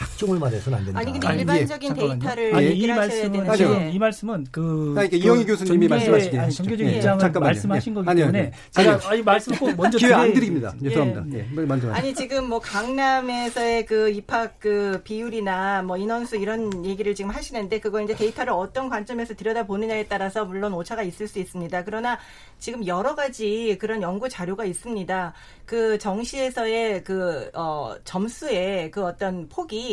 [0.00, 1.00] 학종을 말해서는 안 된다.
[1.00, 5.88] 아니 근데 일반적인 아니, 데이터를 아니, 이 말씀은 지금 이 말씀은 그 그러니까 이영희 교수님이
[5.88, 6.96] 말씀하시기 아니, 정교적인 예.
[6.96, 7.50] 입장을 잠깐만요.
[7.50, 9.08] 말씀하신 거기 때문에 아니요, 제가 아니요.
[9.10, 10.72] 아니 말씀 꼭 먼저 기회 안 드립니다.
[10.82, 11.38] 죄송합니다.
[11.38, 11.46] 예.
[11.54, 11.60] 예.
[11.66, 17.78] 먼저 아니 지금 뭐 강남에서의 그 입학 그 비율이나 뭐 인원수 이런 얘기를 지금 하시는데
[17.80, 21.84] 그걸 이제 데이터를 어떤 관점에서 들여다 보느냐에 따라서 물론 오차가 있을 수 있습니다.
[21.84, 22.18] 그러나
[22.58, 25.34] 지금 여러 가지 그런 연구 자료가 있습니다.
[25.66, 29.89] 그 정시에서의 그 어, 점수의 그 어떤 폭이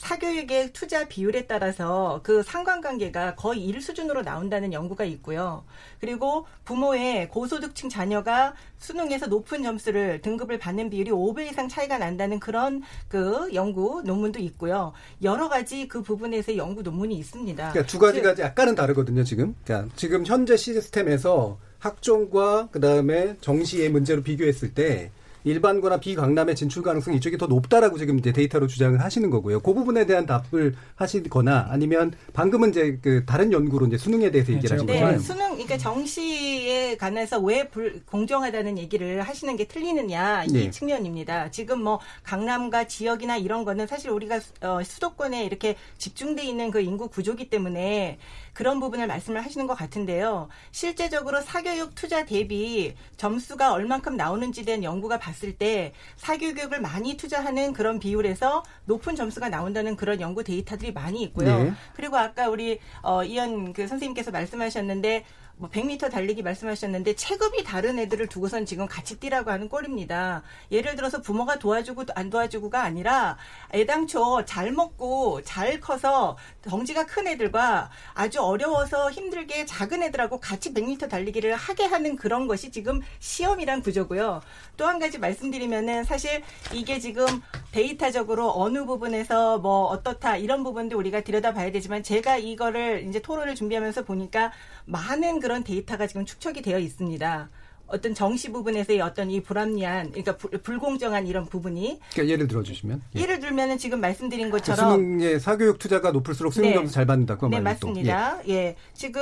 [0.00, 5.64] 사교육의 투자 비율에 따라서 그 상관관계가 거의 1 수준으로 나온다는 연구가 있고요.
[6.00, 12.82] 그리고 부모의 고소득층 자녀가 수능에서 높은 점수를 등급을 받는 비율이 5배 이상 차이가 난다는 그런
[13.08, 14.92] 그 연구 논문도 있고요.
[15.22, 17.72] 여러 가지 그 부분에서 연구 논문이 있습니다.
[17.72, 19.54] 그러니까 두 가지가 약간은 다르거든요, 지금.
[19.64, 25.10] 그러니까 지금 현재 시스템에서 학종과 그다음에 정시의 문제로 비교했을 때
[25.44, 29.60] 일반고나 비강남의 진출 가능성이 이쪽이 더 높다라고 지금 이제 데이터로 주장을 하시는 거고요.
[29.60, 34.74] 그 부분에 대한 답을 하시거나 아니면 방금은 이제 그 다른 연구로 이제 수능에 대해서 얘기를
[34.74, 35.12] 하신 거잖아요.
[35.12, 40.70] 네, 수능 그러니까 정시에 관해서 왜 불, 공정하다는 얘기를 하시는 게 틀리느냐 이 네.
[40.70, 41.50] 측면입니다.
[41.50, 47.08] 지금 뭐 강남과 지역이나 이런 거는 사실 우리가 어, 수도권에 이렇게 집중돼 있는 그 인구
[47.08, 48.18] 구조기 때문에
[48.52, 50.48] 그런 부분을 말씀을 하시는 것 같은데요.
[50.70, 57.98] 실제적으로 사교육 투자 대비 점수가 얼만큼 나오는지 대한 연구가 봤을 때 사교육을 많이 투자하는 그런
[57.98, 61.64] 비율에서 높은 점수가 나온다는 그런 연구 데이터들이 많이 있고요.
[61.64, 61.72] 네.
[61.94, 65.24] 그리고 아까 우리 어, 이현 그 선생님께서 말씀하셨는데
[65.60, 70.42] 뭐 100m 달리기 말씀하셨는데 체급이 다른 애들을 두고선 지금 같이 뛰라고 하는 꼴입니다.
[70.72, 73.36] 예를 들어서 부모가 도와주고 안 도와주고가 아니라
[73.74, 81.10] 애당초 잘 먹고 잘 커서 덩치가 큰 애들과 아주 어려워서 힘들게 작은 애들하고 같이 100m
[81.10, 84.40] 달리기를 하게 하는 그런 것이 지금 시험이란 구조고요.
[84.78, 86.42] 또 한 가지 말씀드리면은 사실
[86.72, 87.26] 이게 지금
[87.70, 94.04] 데이터적으로 어느 부분에서 뭐 어떻다 이런 부분도 우리가 들여다봐야 되지만 제가 이거를 이제 토론을 준비하면서
[94.04, 94.52] 보니까
[94.86, 97.50] 많은 그런 데이터가 지금 축적이 되어 있습니다.
[97.90, 103.02] 어떤 정시 부분에서의 어떤 이 불합리한 그러니까 불, 공정한 이런 부분이 그러니까 예를 들어 주시면
[103.16, 103.26] 예.
[103.26, 106.94] 를 들면은 지금 말씀드린 것처럼 수능의 사교육 투자가 높을수록 수능 점수 네.
[106.94, 108.40] 잘 받는다 그 네, 맞습니다.
[108.48, 108.52] 예.
[108.54, 108.76] 예.
[108.94, 109.20] 지금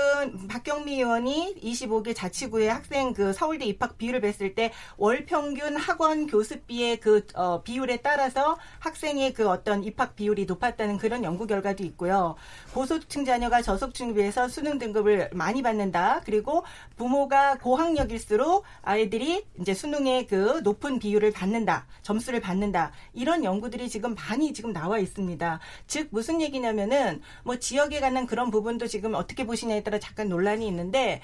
[0.48, 7.00] 박경미 의원이 25개 자치구의 학생 그 서울대 입학 비율을 뵀을 때 월 평균 학원 교습비의
[7.00, 12.34] 그 어, 비율에 따라서 학생의 그 어떤 입학 비율이 높았다는 그런 연구 결과도 있고요.
[12.74, 16.20] 고소득층 자녀가 저소득층에 비해서 수능 등급을 많이 받는다.
[16.24, 16.64] 그리고
[16.96, 24.52] 부모가 고학력일수록 아이들이 이제 수능의 그 높은 비율을 받는다, 점수를 받는다 이런 연구들이 지금 많이
[24.52, 25.60] 지금 나와 있습니다.
[25.86, 31.20] 즉 무슨 얘기냐면은 뭐 지역에 관한 그런 부분도 지금 어떻게 보시냐에 따라 잠깐 논란이 있는데.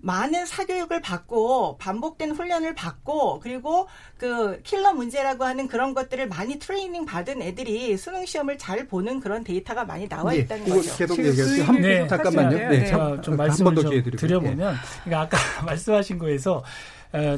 [0.00, 7.04] 많은 사교육을 받고 반복된 훈련을 받고 그리고 그 킬러 문제라고 하는 그런 것들을 많이 트레이닝
[7.04, 10.96] 받은 애들이 수능 시험을 잘 보는 그런 데이터가 많이 나와 예, 있다는 예, 거죠.
[10.96, 11.64] 계속 얘기할게요.
[11.64, 12.56] 한, 네, 잠깐만요.
[12.56, 12.86] 네, 네.
[12.86, 16.62] 좀, 좀 말씀을 좀 드려보면 그러니까 아까 말씀하신 거에서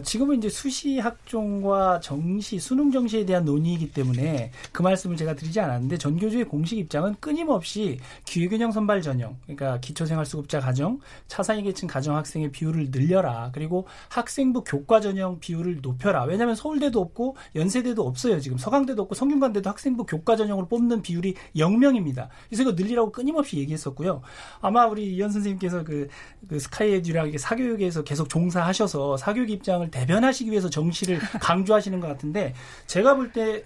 [0.02, 5.98] 지금은 이제 수시 학종과 정시 수능 정시에 대한 논의이기 때문에 그 말씀을 제가 드리지 않았는데
[5.98, 10.98] 전교조의 공식 입장은 끊임없이 기회균형 선발 전형 그러니까 기초생활수급자 가정
[11.28, 13.50] 차상위 계층 가정 학생의 비율을 늘려라.
[13.52, 16.24] 그리고 학생부 교과 전형 비율을 높여라.
[16.24, 18.58] 왜냐하면 서울대도 없고 연세대도 없어요 지금.
[18.58, 22.28] 서강대도 없고 성균관대도 학생부 교과 전형으로 뽑는 비율이 0명입니다.
[22.48, 24.22] 그래서 이거 늘리라고 끊임없이 얘기했었고요.
[24.60, 26.08] 아마 우리 이현 선생님께서 그,
[26.48, 32.54] 그 스카이 에듀랑 사교육에서 계속 종사하셔서 사교육 입장을 대변하시기 위해서 정시를 강조하시는 것 같은데
[32.86, 33.62] 제가 볼 때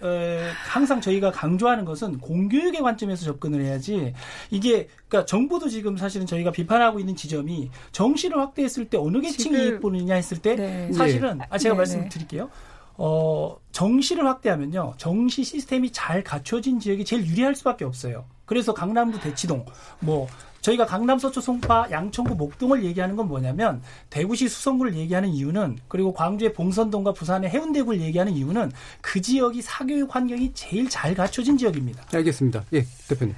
[0.69, 4.13] 항상 저희가 강조하는 것은 공교육의 관점에서 접근을 해야지
[4.51, 9.79] 이게 그러니까 정부도 지금 사실은 저희가 비판하고 있는 지점이 정시를 확대했을 때 어느 계층이 이익
[9.81, 10.91] 보느냐 했을 때 네.
[10.93, 12.49] 사실은 아, 제가 네, 말씀드릴게요.
[12.97, 13.03] 네.
[13.03, 14.93] 어, 정시를 확대하면요.
[14.97, 18.25] 정시 시스템이 잘 갖춰진 지역이 제일 유리할 수밖에 없어요.
[18.45, 19.65] 그래서 강남구 대치동,
[19.99, 20.27] 뭐
[20.61, 26.53] 저희가 강남 서초 송파 양천구 목동을 얘기하는 건 뭐냐면 대구시 수성구를 얘기하는 이유는 그리고 광주의
[26.53, 28.71] 봉선동과 부산의 해운대구를 얘기하는 이유는
[29.01, 32.05] 그 지역이 사교육 환경이 제일 잘 갖춰진 지역입니다.
[32.11, 32.63] 알겠습니다.
[32.73, 33.35] 예, 대표님.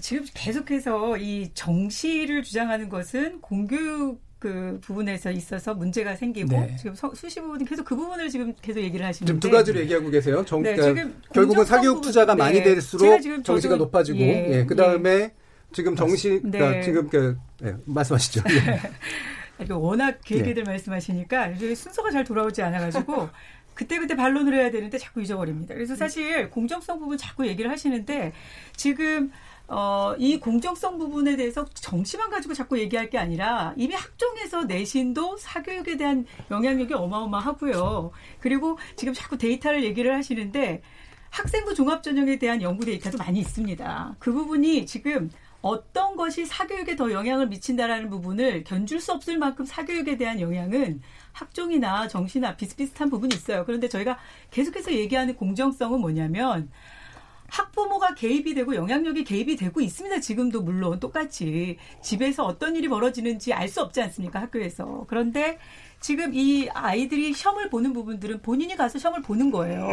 [0.00, 6.74] 지금 계속해서 이 정시를 주장하는 것은 공교육 그 부분에서 있어서 문제가 생기고 네.
[6.78, 10.42] 지금 수시 부분 계속 그 부분을 지금 계속 얘기를 하시는데 지금 두 가지로 얘기하고 계세요.
[10.46, 12.64] 정, 네, 그러니까 결국은 사교육 투자가 부분, 많이 네.
[12.64, 15.32] 될수록 정시가 높아지고 예, 예, 그 다음에 예.
[15.72, 16.58] 지금 정시 네.
[16.58, 18.42] 그러니까 지금 그 네, 말씀하시죠.
[18.48, 19.66] 예.
[19.74, 20.62] 워낙 계획들 예.
[20.62, 23.28] 말씀하시니까 순서가 잘 돌아오지 않아가지고
[23.74, 25.74] 그때그때 반론을 해야 되는데 자꾸 잊어버립니다.
[25.74, 28.32] 그래서 사실 공정성 부분 자꾸 얘기를 하시는데
[28.74, 29.30] 지금
[29.72, 35.96] 어, 이 공정성 부분에 대해서 정시만 가지고 자꾸 얘기할 게 아니라 이미 학종에서 내신도 사교육에
[35.96, 38.10] 대한 영향력이 어마어마하고요.
[38.40, 40.82] 그리고 지금 자꾸 데이터를 얘기를 하시는데
[41.30, 44.16] 학생부 종합전형에 대한 연구 데이터도 많이 있습니다.
[44.18, 45.30] 그 부분이 지금
[45.62, 51.00] 어떤 것이 사교육에 더 영향을 미친다라는 부분을 견줄 수 없을 만큼 사교육에 대한 영향은
[51.32, 53.64] 학종이나 정시나 비슷비슷한 부분이 있어요.
[53.64, 54.18] 그런데 저희가
[54.50, 56.70] 계속해서 얘기하는 공정성은 뭐냐면
[57.50, 60.20] 학부모가 개입이 되고 영향력이 개입이 되고 있습니다.
[60.20, 64.40] 지금도 물론 똑같이 집에서 어떤 일이 벌어지는지 알 수 없지 않습니까?
[64.40, 65.04] 학교에서.
[65.06, 65.58] 그런데
[66.00, 69.92] 지금 이 아이들이 시험을 보는 부분들은 본인이 가서 시험을 보는 거예요.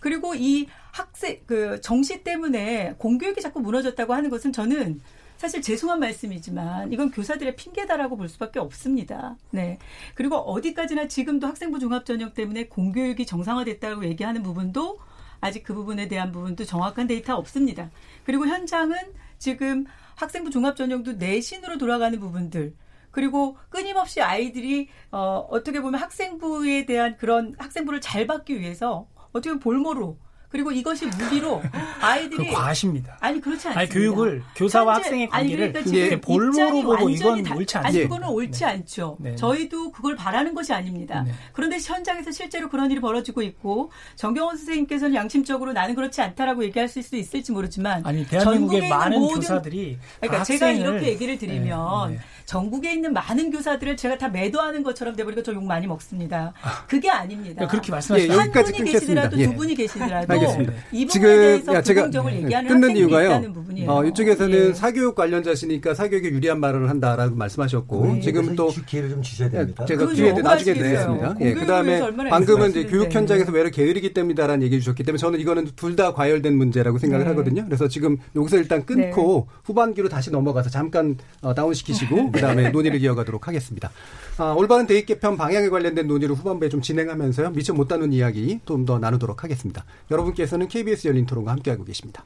[0.00, 5.00] 그리고 이 학생 그 정시 때문에 공교육이 자꾸 무너졌다고 하는 것은 저는
[5.36, 9.36] 사실 죄송한 말씀이지만 이건 교사들의 핑계다라고 볼 수밖에 없습니다.
[9.50, 9.78] 네.
[10.14, 14.98] 그리고 어디까지나 지금도 학생부 종합 전형 때문에 공교육이 정상화됐다고 얘기하는 부분도
[15.42, 17.90] 아직 그 부분에 대한 부분도 정확한 데이터 없습니다.
[18.24, 18.96] 그리고 현장은
[19.38, 19.84] 지금
[20.14, 22.74] 학생부 종합 전형도 내신으로 돌아가는 부분들
[23.10, 29.58] 그리고 끊임없이 아이들이 어, 어떻게 보면 학생부에 대한 그런 학생부를 잘 받기 위해서 어떻게 보면
[29.58, 30.16] 볼모로
[30.52, 31.62] 그리고 이것이 무기로
[32.00, 33.16] 아이들이 그 과십니다.
[33.20, 33.80] 아니 그렇지 않습니다.
[33.80, 37.88] 아니, 교육을 교사와 현재, 학생의 관계를 아니, 그러니까 볼모로 보고 이건 다, 옳지 않죠.
[37.88, 38.66] 아니 그거는 옳지 네.
[38.66, 39.16] 않죠.
[39.18, 39.34] 네.
[39.34, 41.22] 저희도 그걸 바라는 것이 아닙니다.
[41.22, 41.32] 네.
[41.54, 46.98] 그런데 현장에서 실제로 그런 일이 벌어지고 있고 정경원 선생님께서는 양심적으로 나는 그렇지 않다라고 얘기할 수
[46.98, 52.20] 있을지 모르지만 아니 대한민국의 많은 모든, 교사들이 그러니까 제가 이렇게 얘기를 드리면 네, 네.
[52.46, 56.52] 전국에 있는 많은 교사들을 제가 다 매도하는 것처럼 돼버리니까 저욕 많이 먹습니다.
[56.88, 57.66] 그게 아닙니다.
[57.66, 58.32] 그렇게 말씀하시죠.
[58.38, 59.46] 한 분이 계시더라도 예.
[59.46, 60.72] 두 분이 계시더라도 알겠습니다.
[61.08, 63.42] 지금 야, 제가 끊는 이유가요.
[63.86, 64.72] 어, 이쪽에서는 예.
[64.74, 69.84] 사교육 관련자시니까 사교육에 유리한 말을 한다라고 말씀하셨고 네, 지금 또 기회를 좀 주셔야 됩니다.
[69.86, 71.36] 제가 기회 나중에 드리겠습니다.
[71.40, 75.92] 예, 그다음에 방금은 이제 교육 현장에서 외로 게으르기 때문이다라는 얘기 주셨기 때문에 저는 이거는 둘
[75.92, 77.30] 다 과열된 문제라고 생각을 네.
[77.32, 77.64] 하거든요.
[77.66, 79.58] 그래서 지금 여기서 일단 끊고 네.
[79.64, 83.90] 후반기로 다시 넘어가서 잠깐 어, 다운시키시고 그 다음에 논의를 이어가도록 하겠습니다.
[84.38, 87.50] 아, 올바른 대입 개편 방향에 관련된 논의를 후반부에 좀 진행하면서요.
[87.50, 89.84] 미처 못 다룬 이야기 좀 더 나누도록 하겠습니다.
[90.10, 92.24] 여러분께서는 KBS 열린 토론과 함께하고 계십니다.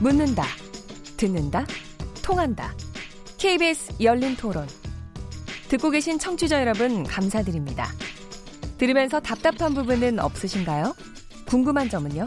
[0.00, 0.44] 묻는다,
[1.16, 1.66] 듣는다,
[2.22, 2.72] 통한다.
[3.38, 4.66] KBS 열린 토론.
[5.68, 7.86] 듣고 계신 청취자 여러분, 감사드립니다.
[8.78, 10.94] 들으면서 답답한 부분은 없으신가요?
[11.46, 12.26] 궁금한 점은요?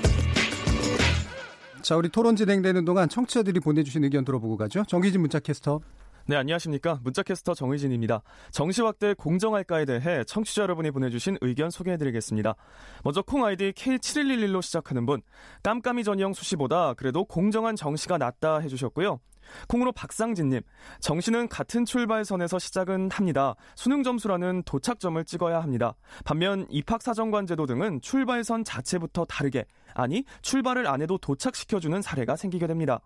[1.91, 4.85] 자, 우리 토론 진행되는 동안 청취자들이 보내주신 의견 들어보고 가죠.
[4.87, 5.81] 정기진 문자 캐스터.
[6.25, 7.01] 네, 안녕하십니까.
[7.03, 8.21] 문자캐스터 정의진입니다.
[8.51, 12.55] 정시 확대 공정할까에 대해 청취자 여러분이 보내주신 의견 소개해드리겠습니다.
[13.03, 15.21] 먼저 콩 아이디 K7111로 시작하는 분,
[15.63, 19.19] 깜깜이 전형 수시보다 그래도 공정한 정시가 낫다 해주셨고요.
[19.67, 20.61] 콩으로 박상진님,
[20.99, 23.55] 정시는 같은 출발선에서 시작은 합니다.
[23.75, 25.95] 수능 점수라는 도착점을 찍어야 합니다.
[26.25, 32.99] 반면 입학사정관 제도 등은 출발선 자체부터 다르게, 아니, 출발을 안 해도 도착시켜주는 사례가 생기게 됩니다.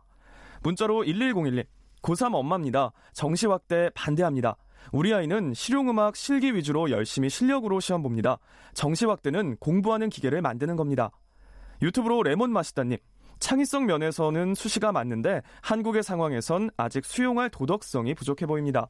[0.64, 1.66] 문자로 1101님,
[2.02, 2.91] 고3 엄마입니다.
[3.14, 4.58] 정시 확대 반대합니다.
[4.91, 8.38] 우리 아이는 실용음악 실기 위주로 열심히 실력으로 시험 봅니다.
[8.74, 11.12] 정시 확대는 공부하는 기계를 만드는 겁니다.
[11.82, 12.98] 유튜브로 레몬 마시다님.
[13.40, 18.88] 창의성 면에서는 수시가 맞는데 한국의 상황에선 아직 수용할 도덕성이 부족해 보입니다.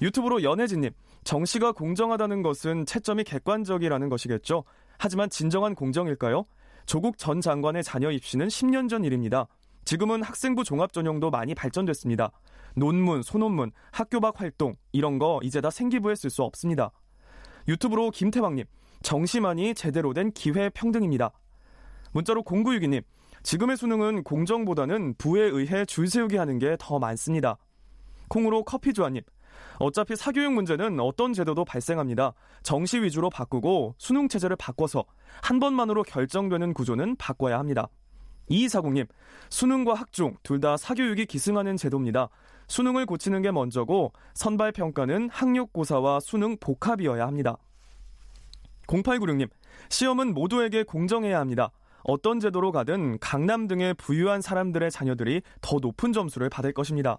[0.00, 0.90] 유튜브로 연혜진님.
[1.24, 4.64] 정시가 공정하다는 것은 채점이 객관적이라는 것이겠죠.
[4.98, 6.46] 하지만 진정한 공정일까요?
[6.86, 9.48] 조국 전 장관의 자녀 입시는 10년 전 일입니다.
[9.84, 12.30] 지금은 학생부 종합 전형도 많이 발전됐습니다.
[12.76, 16.92] 논문, 소논문, 학교 밖 활동 이런 거 이제 다 생기부에 쓸 수 없습니다.
[17.66, 18.64] 유튜브로 김태왕님
[19.02, 21.32] 정시만이 제대로 된 기회 평등입니다.
[22.12, 23.02] 문자로 0962님
[23.46, 27.56] 지금의 수능은 공정보다는 부에 의해 줄 세우게 하는 게 더 많습니다.
[28.26, 29.22] 콩으로 커피 조아님
[29.78, 32.32] 어차피 사교육 문제는 어떤 제도도 발생합니다.
[32.64, 35.04] 정시 위주로 바꾸고 수능 체제를 바꿔서
[35.42, 37.86] 한 번만으로 결정되는 구조는 바꿔야 합니다.
[38.48, 39.06] 이사공님,
[39.48, 42.28] 수능과 학종 둘 다 사교육이 기승하는 제도입니다.
[42.66, 47.56] 수능을 고치는 게 먼저고 선발 평가는 학력고사와 수능 복합이어야 합니다.
[48.88, 49.48] 0896님,
[49.88, 51.70] 시험은 모두에게 공정해야 합니다.
[52.08, 57.18] 어떤 제도로 가든 강남 등의 부유한 사람들의 자녀들이 더 높은 점수를 받을 것입니다.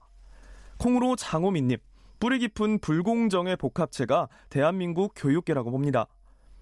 [0.77, 1.77] 콩으로 장호민님,
[2.21, 6.07] 뿌리 깊은 불공정의 복합체가 대한민국 교육계라고 봅니다.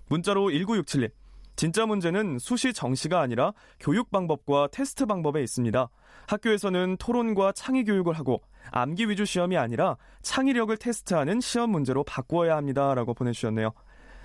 [0.09, 1.11] 문자로 1967님,
[1.55, 5.87] 진짜 문제는 수시 정시가 아니라 교육 방법과 테스트 방법에 있습니다.
[6.27, 13.13] 학교에서는 토론과 창의 교육을 하고 암기 위주 시험이 아니라 창의력을 테스트하는 시험 문제로 바꾸어야 합니다라고
[13.13, 13.71] 보내주셨네요.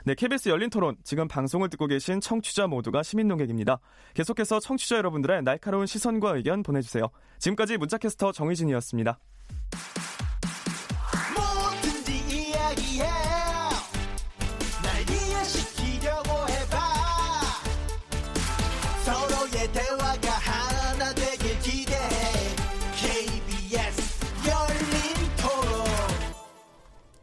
[0.05, 0.97] 네, KBS 열린 토론.
[1.05, 3.81] 지금 방송을 듣고 계신 청취자 모두가 시민 농객입니다.
[4.15, 7.09] 계속해서 청취자 여러분들의 날카로운 시선과 의견 보내주세요.
[7.39, 9.19] 지금까지 문자캐스터 정희진이었습니다.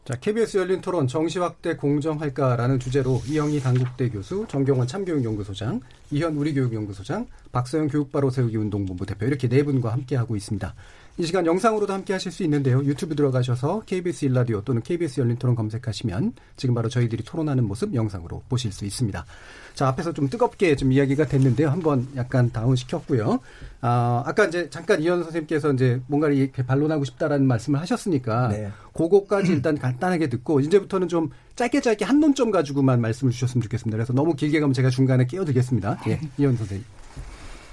[0.07, 5.81] 자, KBS 열린 토론 정시 확대 공정할까라는 주제로 이영희 단국대 교수, 정경원 참교육연구소장,
[6.11, 10.73] 이현 우리교육연구소장, 박서영 교육바로 세우기 운동본부 대표 이렇게 네 분과 함께하고 있습니다.
[11.19, 12.83] 이 시간 영상으로도 함께 하실 수 있는데요.
[12.83, 18.43] 유튜브 들어가셔서 KBS 일라디오 또는 KBS 열린 토론 검색하시면 지금 바로 저희들이 토론하는 모습 영상으로
[18.47, 19.25] 보실 수 있습니다.
[19.73, 21.69] 자, 앞에서 좀 뜨겁게 좀 이야기가 됐는데요.
[21.69, 23.39] 한번 약간 다운시켰고요.
[23.81, 28.71] 아, 아까 이제 잠깐 이현 선생님께서 이제 뭔가를 이렇게 반론하고 싶다라는 말씀을 하셨으니까 네.
[28.93, 33.97] 그거까지 일단 간단하게 듣고 이제부터는 좀 짧게 짧게 한 논점 가지고만 말씀을 주셨으면 좋겠습니다.
[33.97, 35.99] 그래서 너무 길게 가면 제가 중간에 끼어들겠습니다.
[36.09, 36.85] 예, 이현 선생님.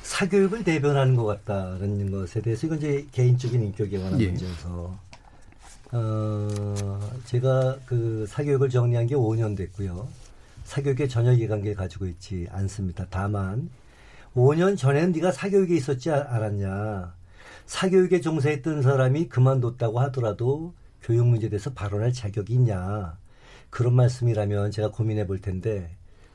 [0.05, 4.29] 사교육을 대변하는 것 같다는 것에 대해서 이건 이제 개인적인 인격에 관한 예.
[4.29, 4.99] 문제여서
[5.93, 10.07] 어, 제가 그 사교육을 정리한 게 5년 됐고요.
[10.65, 13.07] 사교육에 전혀 이해관계를 가지고 있지 않습니다.
[13.11, 13.71] 다만
[14.37, 17.15] 5년 전에는 네가 사교육에 있었지 않았냐.
[17.67, 23.17] 사교육에 종사했던 사람이 그만뒀다고 하더라도 교육 문제에 대해서 발언할 자격이 있냐.
[23.71, 25.91] 그런 말씀이라면 제가 고민해 볼 텐데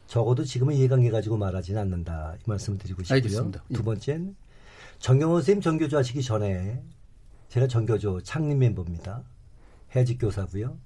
[0.10, 3.16] 적어도 지금은 이해관계 가지고 말하지는 않는다 이 말씀을 드리고 싶고요.
[3.18, 3.64] 알겠습니다.
[3.72, 4.36] 두 번째는
[4.98, 6.82] 정경원 선생님 전교조 하시기 전에
[7.50, 9.24] 제가 전교조 창립 멤버입니다.
[9.96, 10.80] 해직 교사고요.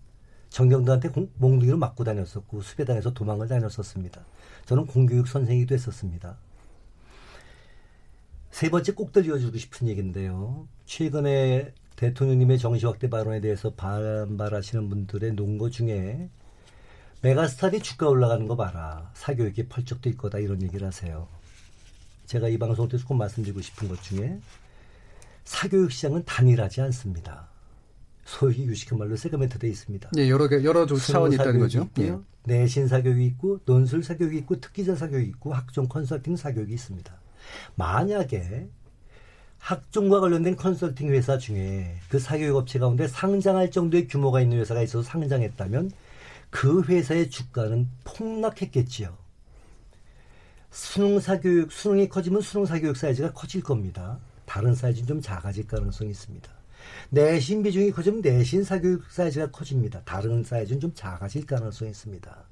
[0.50, 4.26] 정경도한테 몽둥이로 맞고 다녔었고 수배당해서 도망을 다녔었습니다.
[4.66, 6.38] 저는 공교육 선생이기도 했었습니다.
[8.52, 10.68] 세 번째 꼭 들려주고 싶은 얘기인데요.
[10.86, 16.30] 최근에 대통령님의 정시 확대 발언에 대해서 반발하시는 분들의 논거 중에
[17.24, 19.10] 메가스타디 주가 올라가는 거 봐라.
[19.14, 21.30] 사교육이 펄쩍될 거다 이런 얘기를 하세요.
[22.26, 24.40] 제가 이 방송 때서 꼭 말씀드리고 싶은 것 중에
[25.46, 27.48] 사교육 시장은 단일하지 않습니다.
[28.26, 30.12] 소위 유식한 말로 세그멘트돼 있습니다.
[30.18, 31.90] 예, 여러 개 여러 차원이 있다는 거죠.
[32.00, 32.18] 예.
[32.44, 37.14] 내신 사교육이 있고 논술 사교육이 있고 특기자 사교육이 있고 학종 컨설팅 사교육이 있습니다.
[37.76, 38.68] 만약에
[39.60, 45.04] 학종과 관련된 컨설팅 회사 중에 그 사교육 업체 가운데 상장할 정도의 규모가 있는 회사가 있어서
[45.10, 45.92] 상장했다면
[46.54, 49.18] 그 회사의 주가는 폭락했겠지요.
[50.70, 54.20] 수능 사 교육, 수능이 커지면 수능 사 교육 사이즈가 커질 겁니다.
[54.46, 56.52] 다른 사이즈는 좀 작아질 가능성이 있습니다.
[57.10, 60.04] 내신 비중이 커지면 내신 사교육 사이즈가 커집니다.
[60.06, 62.46] 다른 사이즈는 좀 작아질 가능성이 있습니다.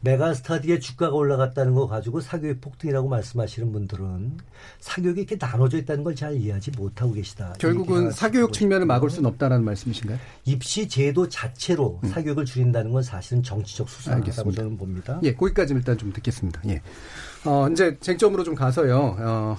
[0.00, 4.38] 메가스타디의 주가가 올라갔다는 거 가지고 사교육 폭등이라고 말씀하시는 분들은
[4.80, 7.54] 사교육이 이렇게 나눠져 있다는 걸 잘 이해하지 못하고 계시다.
[7.58, 10.18] 결국은 사교육 측면을 막을 수는 없다는 말씀이신가요?
[10.46, 12.08] 입시 제도 자체로 음.
[12.08, 15.20] 사교육을 줄인다는 건 사실은 정치적 수사라고 저는 봅니다.
[15.22, 16.60] 예, 거기까지 일단 좀 듣겠습니다.
[16.68, 16.82] 예.
[17.44, 19.16] 어, 이제 쟁점으로 좀 가서요.
[19.18, 19.56] 어,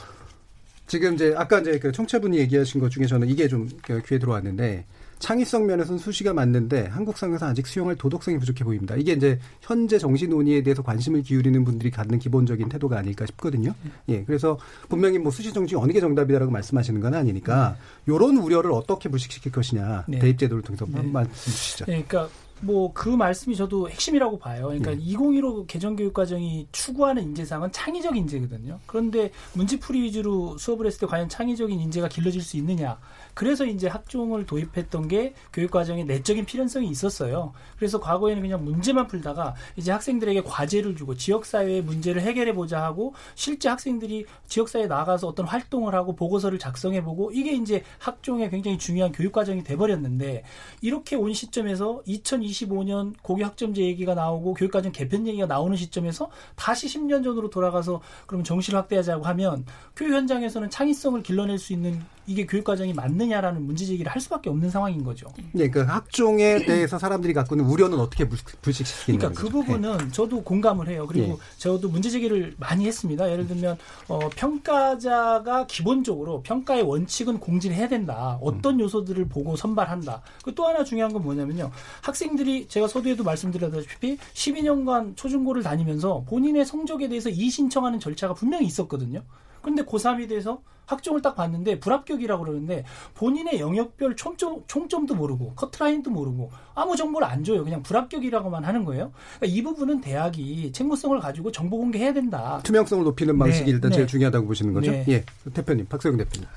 [0.88, 3.70] 지금 이제 아까 이제 그 청취자분이 얘기하신 것 중에 저는 이게 좀
[4.08, 4.86] 귀에 들어왔는데
[5.20, 8.95] 창의성 면에서는 수시가 맞는데 한국 상에서 아직 수용할 도덕성이 부족해 보입니다.
[8.95, 13.74] 이게 이제 현재 정시 논의에 대해서 관심을 기울이는 분들이 갖는 기본적인 태도가 아닐까 싶거든요.
[14.07, 14.57] 예, 그래서
[14.88, 20.05] 분명히 뭐 수시 정시 어느 게 정답이다라고 말씀하시는 건 아니니까 이런 우려를 어떻게 불식시킬 것이냐
[20.07, 20.20] 네.
[20.20, 21.01] 대입제도를 통해서 네.
[21.03, 21.86] 말씀 주시죠.
[21.86, 22.30] 네, 그러니까
[22.61, 24.67] 뭐그 말씀이 저도 핵심이라고 봐요.
[24.67, 24.97] 그러니까 네.
[24.97, 28.80] 2015 개정교육 과정이 추구하는 인재상은 창의적 인재거든요.
[28.86, 32.97] 그런데 문제풀이 위주로 수업을 했을 때 과연 창의적인 인재가 길러질 수 있느냐?
[33.34, 37.53] 그래서 이제 학종을 도입했던 게 교육 과정에 내적인 필연성이 있었어요.
[37.77, 43.13] 그래서 과거에는 그냥 문제만 풀다가 이제 학생들에게 과제를 주고 지역 사회의 문제를 해결해 보자 하고
[43.36, 48.77] 실제 학생들이 지역 사회에 나가서 어떤 활동을 하고 보고서를 작성해 보고 이게 이제 학종의 굉장히
[48.77, 50.43] 중요한 교육 과정이 돼 버렸는데
[50.82, 56.88] 이렇게 온 시점에서 2025년 고교 학점제 얘기가 나오고 교육 과정 개편 얘기가 나오는 시점에서 다시
[56.88, 59.65] 10년 전으로 돌아가서 그러면 정시를 확대하자고 하면
[59.95, 64.49] 교육 현장에서는 창의성을 길러낼 수 있는 이게 교육 과정이 맞 느냐라는 문제 제기를 할 수밖에
[64.49, 65.28] 없는 상황인 거죠.
[65.51, 70.11] 네, 그 학종에 대해서 사람들이 갖고 있는 우려는 어떻게 불식시키는 그러니까 그 부분은 네.
[70.11, 71.05] 저도 공감을 해요.
[71.07, 71.38] 그리고 네.
[71.57, 73.30] 저도 문제 제기를 많이 했습니다.
[73.32, 78.39] 예를 들면 어, 평가자가 기본적으로 평가의 원칙은 공지를 해야 된다.
[78.41, 78.80] 어떤 음.
[78.82, 80.22] 요소들을 보고 선발한다.
[80.43, 81.72] 그또 하나 중요한 건 뭐냐면요.
[82.01, 89.24] 학생들이 제가 서두에도 말씀드렸다시피 12년간 초중고를 다니면서 본인의 성적에 대해서 이의신청하는 절차가 분명히 있었거든요.
[89.61, 92.84] 근데 고3이 돼서 학종을 딱 봤는데 불합격이라고 그러는데
[93.14, 97.64] 본인의 영역별 총점, 총점도 모르고 커트라인도 모르고 아무 정보를 안 줘요.
[97.64, 99.12] 그냥 불합격이라고만 하는 거예요.
[99.38, 102.60] 그러니까 이 부분은 대학이 책무성을 가지고 정보 공개해야 된다.
[102.64, 103.98] 투명성을 높이는 방식이 네, 일단 네.
[103.98, 104.92] 제일 중요하다고 보시는 거죠.
[104.92, 105.06] 네.
[105.10, 105.24] 예,
[105.54, 106.48] 대표님, 박세영 대표님.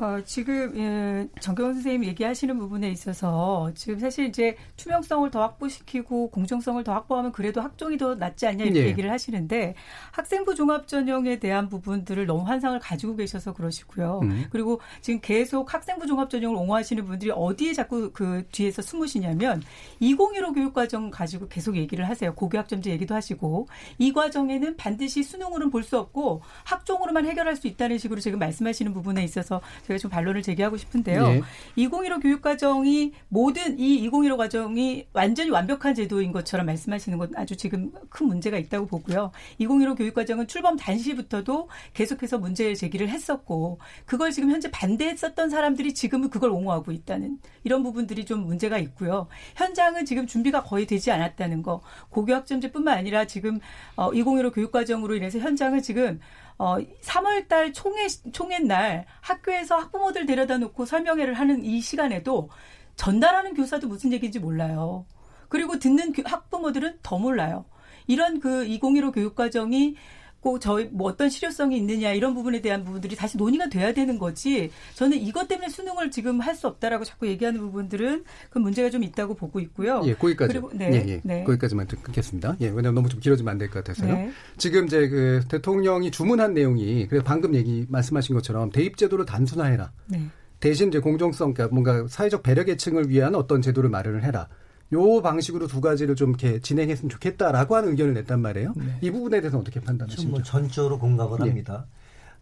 [0.00, 6.82] 어, 지금 예, 정경원 선생님 얘기하시는 부분에 있어서 지금 사실 이제 투명성을 더 확보시키고 공정성을
[6.84, 8.86] 더 확보하면 그래도 학종이 더 낫지 않냐 이렇게 예.
[8.86, 9.74] 얘기를 하시는데
[10.12, 14.20] 학생부 종합 전형에 대한 부분들을 너무 환상을 가지고 계셔서 그러시고요.
[14.22, 14.46] 음.
[14.50, 19.62] 그리고 지금 계속 학생부 종합 전형을 옹호하시는 분들이 어디에 자꾸 그 뒤에서 숨으시냐면
[20.00, 22.34] 2015 교육과정 가지고 계속 얘기를 하세요.
[22.34, 28.20] 고교학점제 얘기도 하시고 이 과정에는 반드시 수능으로는 볼 수 없고 학종으로만 해결할 수 있다는 식으로
[28.20, 31.26] 지금 말씀하시는 부분에 있어서 제가 좀 반론을 제기하고 싶은데요.
[31.26, 31.42] 네.
[31.74, 38.28] 2015 교육과정이 모든 이 2015 과정이 완전히 완벽한 제도인 것처럼 말씀하시는 건 아주 지금 큰
[38.28, 39.32] 문제가 있다고 보고요.
[39.58, 46.50] 2015 교육과정은 출범 당시부터도 계속해서 문제 제기를 했었고 그걸 지금 현재 반대했었던 사람들이 지금은 그걸
[46.50, 49.26] 옹호하고 있다는 이런 부분들이 좀 문제가 있고요.
[49.56, 51.80] 현장은 지금 준비가 거의 되지 않았다는 거.
[52.10, 53.58] 고교학점제뿐만 아니라 지금
[53.96, 56.20] 어, 2015 교육과정으로 인해서 현장은 지금
[56.60, 62.50] 어, 3월 달 총회, 총회 날 학교에서 학부모들 데려다 놓고 설명회를 하는 이 시간에도
[62.96, 65.06] 전달하는 교사도 무슨 얘기인지 몰라요.
[65.48, 67.64] 그리고 듣는 학부모들은 더 몰라요.
[68.06, 69.96] 이런 그 2015 교육과정이
[70.40, 74.70] 꼭 저희 뭐 어떤 실효성이 있느냐 이런 부분에 대한 부분들이 다시 논의가 돼야 되는 거지.
[74.94, 79.34] 저는 이것 때문에 수능을 지금 할 수 없다라고 자꾸 얘기하는 부분들은 그 문제가 좀 있다고
[79.34, 80.02] 보고 있고요.
[80.04, 80.52] 예, 거기까지.
[80.52, 81.20] 그리고 네, 예, 예.
[81.22, 81.44] 네.
[81.44, 82.56] 거기까지만 끊겠습니다.
[82.60, 84.12] 예, 왜냐하면 너무 좀 길어지면 안 될 것 같아서요.
[84.12, 84.30] 네.
[84.58, 89.92] 지금 이제 그 대통령이 주문한 내용이 그래서 방금 얘기 말씀하신 것처럼 대입 제도를 단순화해라.
[90.06, 90.26] 네.
[90.58, 94.48] 대신 이제 공정성, 그러니까 뭔가 사회적 배려 계층을 위한 어떤 제도를 마련을 해라.
[94.92, 98.74] 요 방식으로 두 가지를 좀 이렇게 진행했으면 좋겠다라고 하는 의견을 냈단 말이에요.
[98.76, 98.98] 네.
[99.02, 100.30] 이 부분에 대해서 어떻게 판단하십니까?
[100.30, 101.48] 뭐 전적으로 공감을 예.
[101.48, 101.86] 합니다.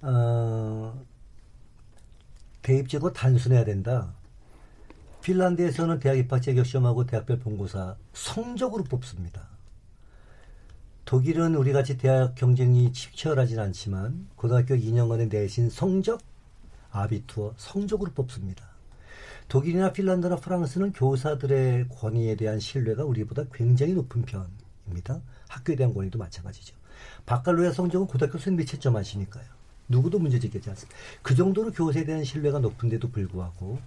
[0.01, 1.05] 어,
[2.63, 4.15] 대입제도 단순해야 된다.
[5.23, 9.49] 핀란드에서는 대학 입학 자격 시험하고 대학별 본고사 성적으로 뽑습니다.
[11.05, 16.21] 독일은 우리 같이 대학 경쟁이 치열하진 않지만 고등학교 2년간의 내신 성적
[16.91, 18.78] 아비투어 성적으로 뽑습니다.
[19.49, 25.23] 독일이나 핀란드나 프랑스는 교사들의 권위에 대한 신뢰가 우리보다 굉장히 높은 편입니다.
[25.49, 26.77] 학교에 대한 권위도 마찬가지죠.
[27.25, 29.45] 바칼로야 성적은 고등학교 수능 채점 하시니까요.
[29.89, 30.99] 누구도 문제 제기하지 않습니다.
[31.23, 33.79] 그 정도로 교사에 대한 신뢰가 높은데도 불구하고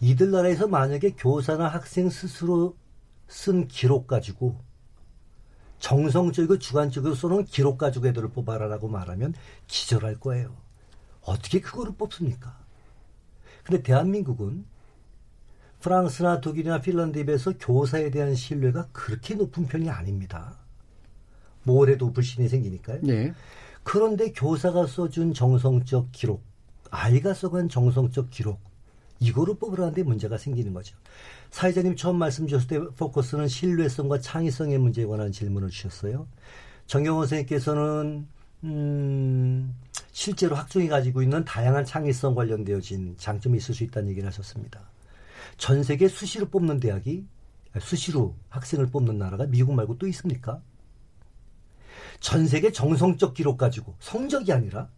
[0.00, 2.76] 이들 나라에서 만약에 교사나 학생 스스로
[3.28, 4.60] 쓴 기록 가지고
[5.78, 9.32] 정성적이고 주관적으로 써놓은 기록 가지고 애들을 뽑아라라고 말하면
[9.66, 10.54] 기절할 거예요.
[11.22, 12.65] 어떻게 그거를 뽑습니까?
[13.66, 14.64] 근데 대한민국은
[15.80, 20.56] 프랑스나 독일이나 핀란드에 비해서 교사에 대한 신뢰가 그렇게 높은 편이 아닙니다.
[21.64, 23.00] 뭐래도 불신이 생기니까요.
[23.02, 23.34] 네.
[23.82, 26.42] 그런데 교사가 써준 정성적 기록,
[26.90, 28.60] 아이가 써간 정성적 기록,
[29.18, 30.96] 이거를 뽑으라는데 문제가 생기는 거죠.
[31.50, 36.28] 사회자님 처음 말씀 주셨을 때 포커스는 신뢰성과 창의성의 문제에 관한 질문을 주셨어요.
[36.86, 38.28] 정경원 선생님께서는
[38.64, 39.74] 음,
[40.16, 44.80] 실제로 학종이 가지고 있는 다양한 창의성 관련되어진 장점이 있을 수 있다는 얘기를 하셨습니다.
[45.58, 47.26] 전 세계 수시로 뽑는 대학이
[47.78, 50.62] 수시로 학생을 뽑는 나라가 미국 말고 또 있습니까?
[52.20, 54.88] 전 세계 정성적 기록 가지고 성적이 아니라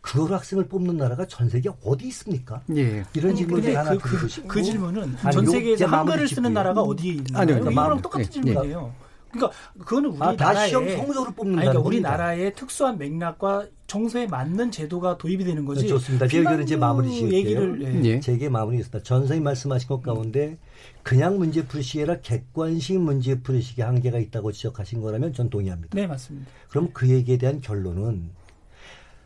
[0.00, 2.62] 그거로 학생을 뽑는 나라가 전 세계 어디 있습니까?
[2.76, 3.02] 예.
[3.14, 7.42] 이런 질문을 하나 그, 싶고 그 질문은 전 세계에서 한글을 쓰는 나라가 어디 있나요?
[7.42, 8.30] 아니요, 그러니까 이거랑 똑같은 예.
[8.30, 8.94] 질문이에요.
[9.32, 14.26] 그러니까 그거는 우리 아, 나라의 시험 성적으로 뽑는 아니, 그러니까 우리 나라의 특수한 맥락과 정서에
[14.26, 15.86] 맞는 제도가 도입이 되는 거지.
[15.88, 16.26] 좋습니다.
[16.26, 17.38] 제 의견은 이제 마무리 지을게요.
[17.38, 18.20] 얘기를 예.
[18.20, 19.02] 제게 마무리 있습니다.
[19.02, 20.58] 전 선생님 말씀하신 것 가운데
[21.02, 25.94] 그냥 문제 풀이식이 아니라 객관식 문제 풀이식의 한계가 있다고 지적하신 거라면 전 동의합니다.
[25.94, 26.50] 네, 맞습니다.
[26.68, 28.30] 그럼 그 얘기에 대한 결론은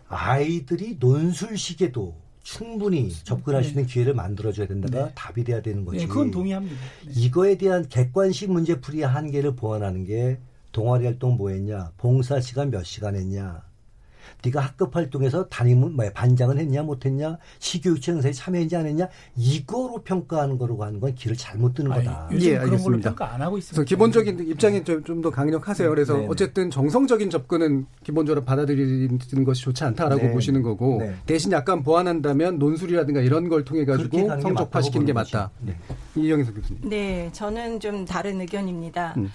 [0.09, 2.15] 아이들이 논술식에도
[2.47, 3.93] 충분히 접근할 수 있는 네.
[3.93, 5.13] 기회를 만들어줘야 된다가 네.
[5.17, 5.99] 답이 돼야 되는 거지.
[5.99, 6.77] 네, 그건 동의합니다.
[7.05, 7.13] 네.
[7.17, 10.39] 이거에 대한 객관식 문제풀이 한계를 보완하는 게
[10.71, 13.65] 동아리 활동 뭐 했냐, 봉사 시간 몇 시간 했냐,
[14.45, 20.57] 네가 학급 활동에서 담임은 뭐야 반장은 했냐 못했냐 시교육청 행사에 참여했냐 안 했냐 이거로 평가하는
[20.59, 22.29] 거로 가는 건 길을 잘못 드는 거다.
[22.31, 23.11] 아니, 예, 알겠습니다.
[23.11, 23.85] 평가 안 하고 있습니다.
[23.85, 25.89] 기본적인 입장이 좀 더 강력하세요.
[25.89, 26.29] 그래서 네네.
[26.29, 30.33] 어쨌든 정성적인 접근은 기본적으로 받아들이는 것이 좋지 않다라고 네.
[30.33, 31.15] 보시는 거고 네.
[31.27, 35.51] 대신 약간 보완한다면 논술이라든가 이런 걸 통해 가지고 성적화시키는 게 맞다.
[35.61, 35.77] 네.
[36.15, 36.89] 이영희 교수님.
[36.89, 39.15] 네, 저는 좀 다른 의견입니다.
[39.17, 39.31] 음.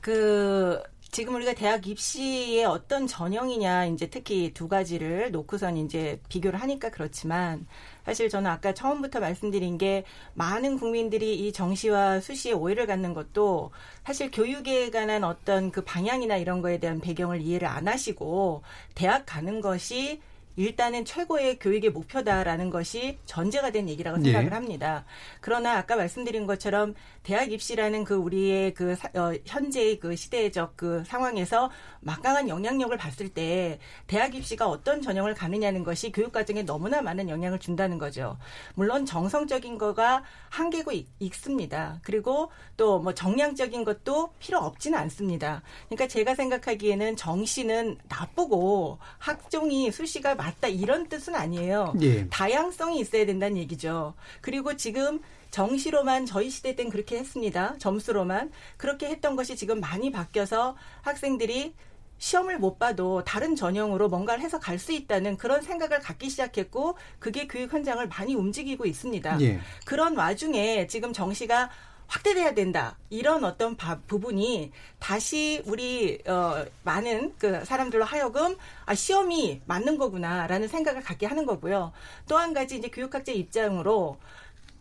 [0.00, 0.80] 그
[1.10, 7.66] 지금 우리가 대학 입시의 어떤 전형이냐 이제 특히 두 가지를 놓고선 이제 비교를 하니까 그렇지만
[8.04, 10.04] 사실 저는 아까 처음부터 말씀드린 게
[10.34, 13.70] 많은 국민들이 이 정시와 수시에 오해를 갖는 것도
[14.04, 18.62] 사실 교육에 관한 어떤 그 방향이나 이런 거에 대한 배경을 이해를 안 하시고
[18.94, 20.20] 대학 가는 것이
[20.58, 24.54] 일단은 최고의 교육의 목표다라는 것이 전제가 된 얘기라고 생각을 네.
[24.54, 25.04] 합니다.
[25.40, 31.70] 그러나 아까 말씀드린 것처럼 대학 입시라는 그 우리의 그 어, 현재의 그 시대적 그 상황에서
[32.00, 37.58] 막강한 영향력을 봤을 때 대학 입시가 어떤 전형을 가느냐는 것이 교육 과정에 너무나 많은 영향을
[37.58, 38.36] 준다는 거죠.
[38.74, 42.00] 물론 정성적인 거가 한계고 있습니다.
[42.02, 45.62] 그리고 또 뭐 정량적인 것도 필요 없지는 않습니다.
[45.88, 51.94] 그러니까 제가 생각하기에는 정시는 나쁘고 학종이 수시가 맞다 이런 뜻은 아니에요.
[52.00, 52.26] 예.
[52.28, 54.14] 다양성이 있어야 된다는 얘기죠.
[54.40, 55.20] 그리고 지금
[55.50, 57.76] 정시로만 저희 시대 땐 그렇게 했습니다.
[57.78, 61.74] 점수로만 그렇게 했던 것이 지금 많이 바뀌어서 학생들이
[62.18, 67.46] 시험을 못 봐도 다른 전형으로 뭔가를 해서 갈 수 있다는 그런 생각을 갖기 시작했고 그게
[67.46, 69.40] 교육 현장을 많이 움직이고 있습니다.
[69.42, 69.60] 예.
[69.84, 71.70] 그런 와중에 지금 정시가
[72.08, 72.96] 확대돼야 된다.
[73.10, 78.56] 이런 어떤 바, 부분이 다시 우리 어, 많은 그 사람들로 하여금
[78.86, 81.92] 아, 시험이 맞는 거구나라는 생각을 갖게 하는 거고요.
[82.26, 84.18] 또 한 가지 이제 교육학자 입장으로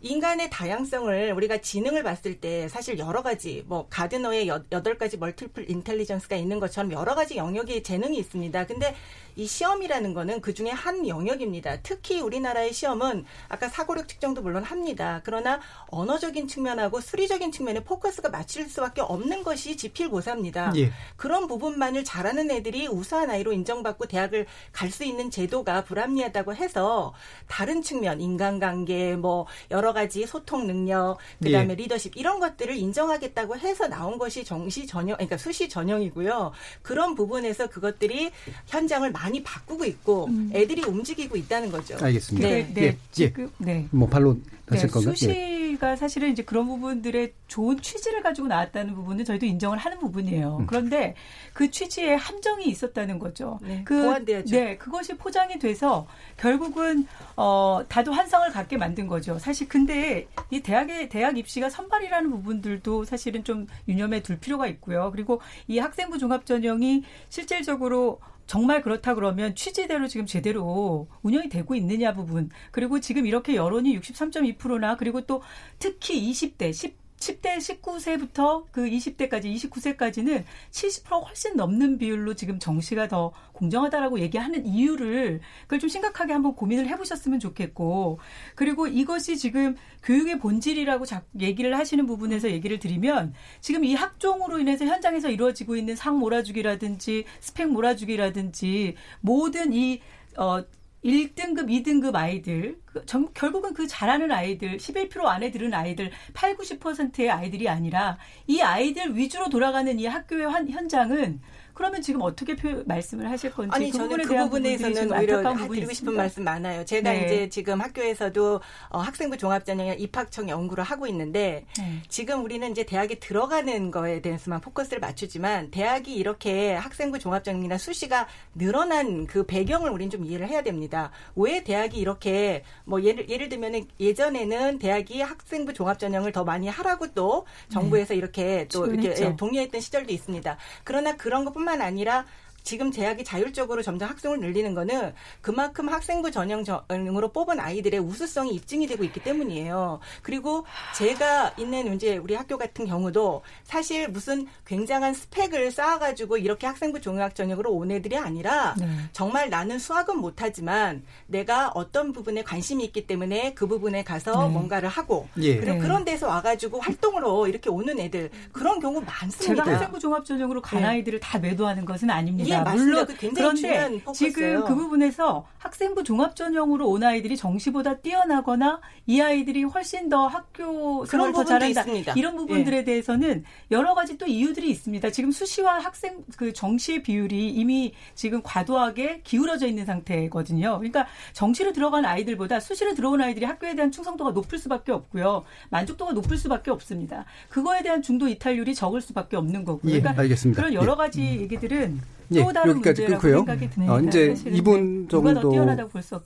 [0.01, 6.35] 인간의 다양성을 우리가 지능을 봤을 때 사실 여러 가지 뭐 가드너의 여덟 가지 멀티플 인텔리전스가
[6.35, 8.65] 있는 것처럼 여러 가지 영역의 재능이 있습니다.
[8.67, 8.95] 근데
[9.35, 11.81] 이 시험이라는 거는 그 중에 한 영역입니다.
[11.83, 15.21] 특히 우리나라의 시험은 아까 사고력 측정도 물론 합니다.
[15.23, 20.73] 그러나 언어적인 측면하고 수리적인 측면에 포커스가 맞출 수밖에 없는 것이 지필고사입니다.
[20.77, 20.91] 예.
[21.15, 27.13] 그런 부분만을 잘하는 애들이 우수한 아이로 인정받고 대학을 갈 수 있는 제도가 불합리하다고 해서
[27.47, 31.75] 다른 측면 인간관계 뭐 여러 가지 소통 능력 그다음에 예.
[31.75, 36.51] 리더십 이런 것들을 인정하겠다고 해서 나온 것이 정시 전형 그러니까 수시 전형이고요.
[36.81, 38.31] 그런 부분에서 그것들이
[38.67, 40.51] 현장을 많이 바꾸고 있고 음.
[40.53, 41.97] 애들이 움직이고 있다는 거죠.
[41.99, 42.47] 알겠습니다.
[42.47, 42.81] 네, 네.
[42.81, 42.97] 예, 예.
[43.11, 43.87] 지금 네.
[43.91, 44.41] 뭐 하실
[44.75, 45.15] 네, 건가요?
[45.15, 50.57] 수시 수시가 사실은 이제 그런 부분들의 좋은 취지를 가지고 나왔다는 부분은 저희도 인정을 하는 부분이에요.
[50.61, 50.67] 음.
[50.67, 51.15] 그런데
[51.53, 53.59] 그 취지에 함정이 있었다는 거죠.
[53.61, 54.55] 네, 그 보완돼야죠.
[54.55, 59.39] 네, 그것이 포장이 돼서 결국은 어 다도 환상을 갖게 만든 거죠.
[59.39, 65.11] 사실 근데 이 대학의 대학 입시가 선발이라는 부분들도 사실은 좀 유념해 둘 필요가 있고요.
[65.11, 72.13] 그리고 이 학생부 종합 전형이 실질적으로 정말 그렇다 그러면 취지대로 지금 제대로 운영이 되고 있느냐
[72.13, 72.49] 부분.
[72.71, 75.43] 그리고 지금 이렇게 여론이 63.2%나 그리고 또
[75.79, 83.33] 특히 20대 10 10대 19세부터 그 20대까지 29세까지는 70% 훨씬 넘는 비율로 지금 정시가 더
[83.53, 88.19] 공정하다라고 얘기하는 이유를 그걸 좀 심각하게 한번 고민을 해보셨으면 좋겠고
[88.55, 91.05] 그리고 이것이 지금 교육의 본질이라고
[91.39, 97.69] 얘기를 하시는 부분에서 얘기를 드리면 지금 이 학종으로 인해서 현장에서 이루어지고 있는 상 몰아주기라든지 스펙
[97.69, 100.01] 몰아주기라든지 모든 이
[100.37, 100.63] 어,
[101.07, 107.31] 1등급, 2등급 아이들, 그, 정, 결국은 그 잘하는 아이들, 11% 안에 들은 아이들, 8, 90%의
[107.31, 111.39] 아이들이 아니라 이 아이들 위주로 돌아가는 이 학교의 환, 현장은
[111.77, 116.15] 그러면 지금 어떻게 표, 말씀을 하실 건지 아니 그 저는 그 부분에서는 오히려 드리고 싶은
[116.15, 116.83] 말씀 많아요.
[116.83, 117.25] 제가 네.
[117.25, 118.59] 이제 지금 학교에서도
[118.89, 122.01] 어, 학생부 종합전형이나 입학청 연구를 하고 있는데 네.
[122.09, 129.27] 지금 우리는 이제 대학에 들어가는 거에 대해서만 포커스를 맞추지만 대학이 이렇게 학생부 종합전형이나 수시가 늘어난
[129.27, 131.11] 그 배경을 우리는 좀 이해를 해야 됩니다.
[131.35, 137.45] 왜 대학이 이렇게 뭐 예를 예를 들면 예전에는 대학이 학생부 종합전형을 더 많이 하라고 또
[137.69, 138.17] 정부에서 네.
[138.17, 140.57] 이렇게 또 이렇게 예, 동의했던 시절도 있습니다.
[140.83, 142.25] 그러나 그런 것뿐만 뿐만 아니라
[142.67, 149.05] 지금 대학이 자율적으로 점점 학생을 늘리는 거는 그만큼 학생부 전형으로 뽑은 아이들의 우수성이 입증이 되고
[149.05, 150.01] 있기 때문이에요.
[150.21, 156.99] 그리고 제가 있는 이제 우리 학교 같은 경우도 사실 무슨 굉장한 스펙을 쌓아가지고 이렇게 학생부
[156.99, 158.85] 종합 전형으로 온 애들이 아니라 네.
[159.13, 164.49] 정말 나는 수학은 못하지만 내가 어떤 부분에 관심이 있기 때문에 그 부분에 가서 네.
[164.49, 165.55] 뭔가를 하고 예.
[165.55, 165.79] 그리고 네.
[165.79, 169.63] 그런 데서 와가지고 활동으로 이렇게 오는 애들 그런 경우 많습니다.
[169.63, 170.87] 제가 학생부 종합 전형으로 간 네.
[170.87, 172.49] 아이들을 다 매도하는 것은 아닙니다.
[172.49, 172.56] 예.
[172.63, 179.63] 네, 물론 그런데 지금 그 부분에서 학생부 종합 전형으로 온 아이들이 정시보다 뛰어나거나 이 아이들이
[179.63, 182.13] 훨씬 더 학교 생활을 더 잘한다 있습니다.
[182.15, 182.83] 이런 부분들에 예.
[182.83, 185.09] 대해서는 여러 가지 또 이유들이 있습니다.
[185.11, 190.77] 지금 수시와 학생 그 정시의 비율이 이미 지금 과도하게 기울어져 있는 상태거든요.
[190.77, 195.43] 그러니까 정시로 들어간 아이들보다 수시로 들어온 아이들이 학교에 대한 충성도가 높을 수밖에 없고요.
[195.69, 197.25] 만족도가 높을 수밖에 없습니다.
[197.49, 199.93] 그거에 대한 중도 이탈률이 적을 수밖에 없는 거고요.
[199.93, 200.61] 예, 그러니까 알겠습니다.
[200.61, 200.97] 그런 여러 예.
[200.97, 201.41] 가지 예.
[201.41, 201.99] 얘기들은
[202.33, 203.45] 예, 여기까지 끊고요.
[203.87, 205.51] 어, 이제 2분 정도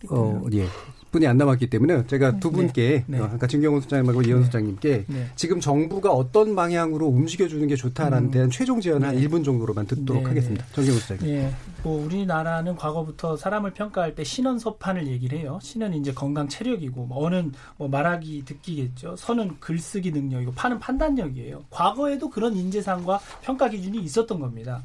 [0.09, 0.65] 어, 예.
[1.11, 3.23] 분이 안 남았기 때문에 제가 네, 두 분께 네, 네.
[3.23, 4.45] 아까 진경호 소장님하고 이현 네.
[4.45, 5.27] 소장님께 네.
[5.35, 8.31] 지금 정부가 어떤 방향으로 움직여 주는 게 좋다라는 음.
[8.31, 10.65] 대한 최종 제안 한 1분 정도로만 듣도록 하겠습니다.
[10.73, 11.35] 정경호 소장님.
[11.35, 11.51] 예.
[11.83, 15.59] 뭐 우리나라는 과거부터 사람을 평가할 때 신원 서판을 얘기를 해요.
[15.61, 19.15] 신은 이제 건강 체력이고 뭐 어는 뭐 말하기 듣기겠죠.
[19.17, 21.65] 선은 글쓰기 능력이고 파는 판단력이에요.
[21.69, 24.81] 과거에도 그런 인재상과 평가 기준이 있었던 겁니다.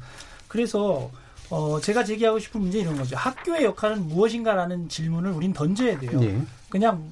[0.57, 1.11] 그래서
[1.51, 3.15] 어, 제가 제기하고 싶은 문제 이런 거죠.
[3.15, 6.19] 학교의 역할은 무엇인가라는 질문을 우린 던져야 돼요.
[6.19, 6.41] 네.
[6.67, 7.11] 그냥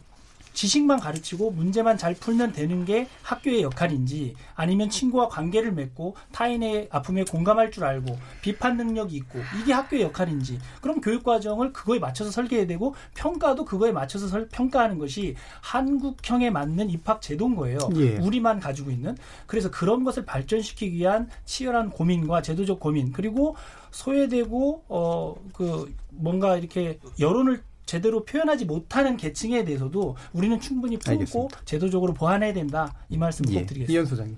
[0.56, 7.24] 지식만 가르치고 문제만 잘 풀면 되는 게 학교의 역할인지 아니면 친구와 관계를 맺고 타인의 아픔에
[7.24, 12.66] 공감할 줄 알고 비판 능력이 있고 이게 학교의 역할인지 그럼 교육 과정을 그거에 맞춰서 설계해야
[12.66, 17.78] 되고 평가도 그거에 맞춰서 설, 평가하는 것이 한국형에 맞는 입학 제도인 거예요.
[17.98, 18.18] 예.
[18.18, 23.56] 우리만 가지고 있는 그래서 그런 것을 발전시키기 위한 치열한 고민과 제도적 고민 그리고
[23.92, 31.62] 소외되고 어 그 뭔가 이렇게 여론을 제대로 표현하지 못하는 계층에 대해서도 우리는 충분히 품고 알겠습니다.
[31.66, 32.94] 제도적으로 보완해야 된다.
[33.10, 33.94] 이 말씀 꼭 예, 드리겠습니다.
[33.94, 34.36] 이현 소장님.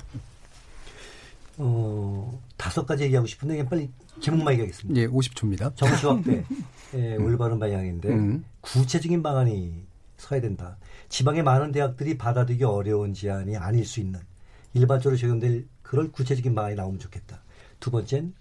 [1.59, 3.89] 어, 다섯 가지 얘기하고 싶은데 그냥 빨리
[4.19, 5.01] 제목만 얘기하겠습니다.
[5.01, 5.75] 예, 50초입니다.
[5.75, 6.43] 정시 확대.
[6.95, 8.45] 예, 올바른 방향인데 음.
[8.61, 9.85] 구체적인 방안이
[10.17, 10.77] 서야 된다.
[11.09, 14.19] 지방의 많은 대학들이 받아들이기 어려운 제안이 아닐 수 있는
[14.73, 17.41] 일반적으로 적용될 그럴 구체적인 방안이 나오면 좋겠다.
[17.79, 18.33] 두 번째는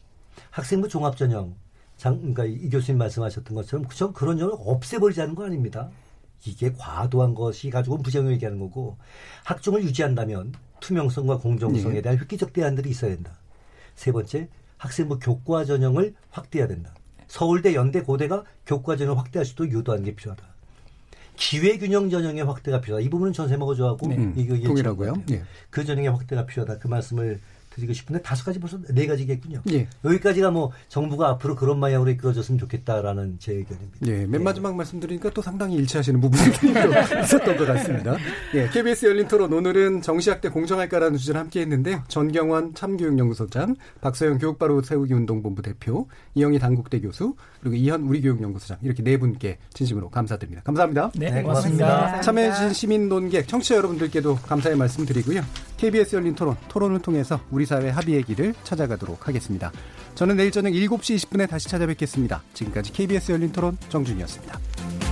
[0.51, 1.55] 학생부 종합전형
[1.97, 5.91] 장, 그러니까 이 교수님 말씀하셨던 것처럼 전 그런 점을 없애버리자는 거 아닙니다.
[6.45, 8.97] 이게 과도한 것이 가지고 부정을 얘기하는 거고
[9.45, 12.03] 학종을 유지한다면 투명성과 공정성에 네.
[12.03, 13.33] 대한 획기적 대안들이 있어야 된다.
[13.95, 16.95] 세 번째, 학생부 교과 전형을 확대해야 된다.
[17.29, 20.45] 서울대, 연대, 고대가 교과 전형을 확대할 수도 유도하는 게 필요하다.
[21.37, 23.05] 기회균형 전형의 확대가 필요하다.
[23.05, 24.33] 이 부분은 전세 먹어줘하고 네.
[24.37, 25.23] 이거 동일하고요.
[25.27, 25.43] 네.
[25.71, 26.79] 그 전형의 확대가 필요하다.
[26.79, 27.41] 그 말씀을
[27.77, 29.63] 드리고 싶은데 다섯 가지 벌써 네 가지겠군요.
[29.71, 29.87] 예.
[30.05, 34.07] 여기까지가 뭐 정부가 앞으로 그런 방향으로 이끌어졌으면 좋겠다라는 제 의견입니다.
[34.07, 34.77] 예, 맨 마지막 예.
[34.77, 36.71] 말씀드리니까 또 상당히 일치하시는 부분들이
[37.23, 38.17] 있었던 것 같습니다.
[38.55, 42.03] 예, KBS 열린 토론 오늘은 정시학대 공정할까라는 주제를 함께 했는데요.
[42.09, 49.19] 전경환 참교육연구소장, 박서영 교육바로 세우기 운동본부 대표, 이영희 당국대 교수, 그리고 이현 우리교육연구소장 이렇게 네
[49.19, 50.63] 분께 진심으로 감사드립니다.
[50.63, 51.11] 감사합니다.
[51.15, 51.87] 네, 네 고맙습니다.
[51.87, 52.21] 고맙습니다.
[52.23, 55.43] 참여해주신 시민 논객, 청취자 여러분들께도 감사의 말씀 드리고요.
[55.77, 59.73] KBS 열린 토론, 토론을 통해서 우리 사회 합의의 길을 찾아가도록 하겠습니다.
[60.15, 62.43] 저는 내일 저녁 7시 20분에 다시 찾아뵙겠습니다.
[62.55, 65.06] 지금까지 KBS 열린 토론 정준이었습니다.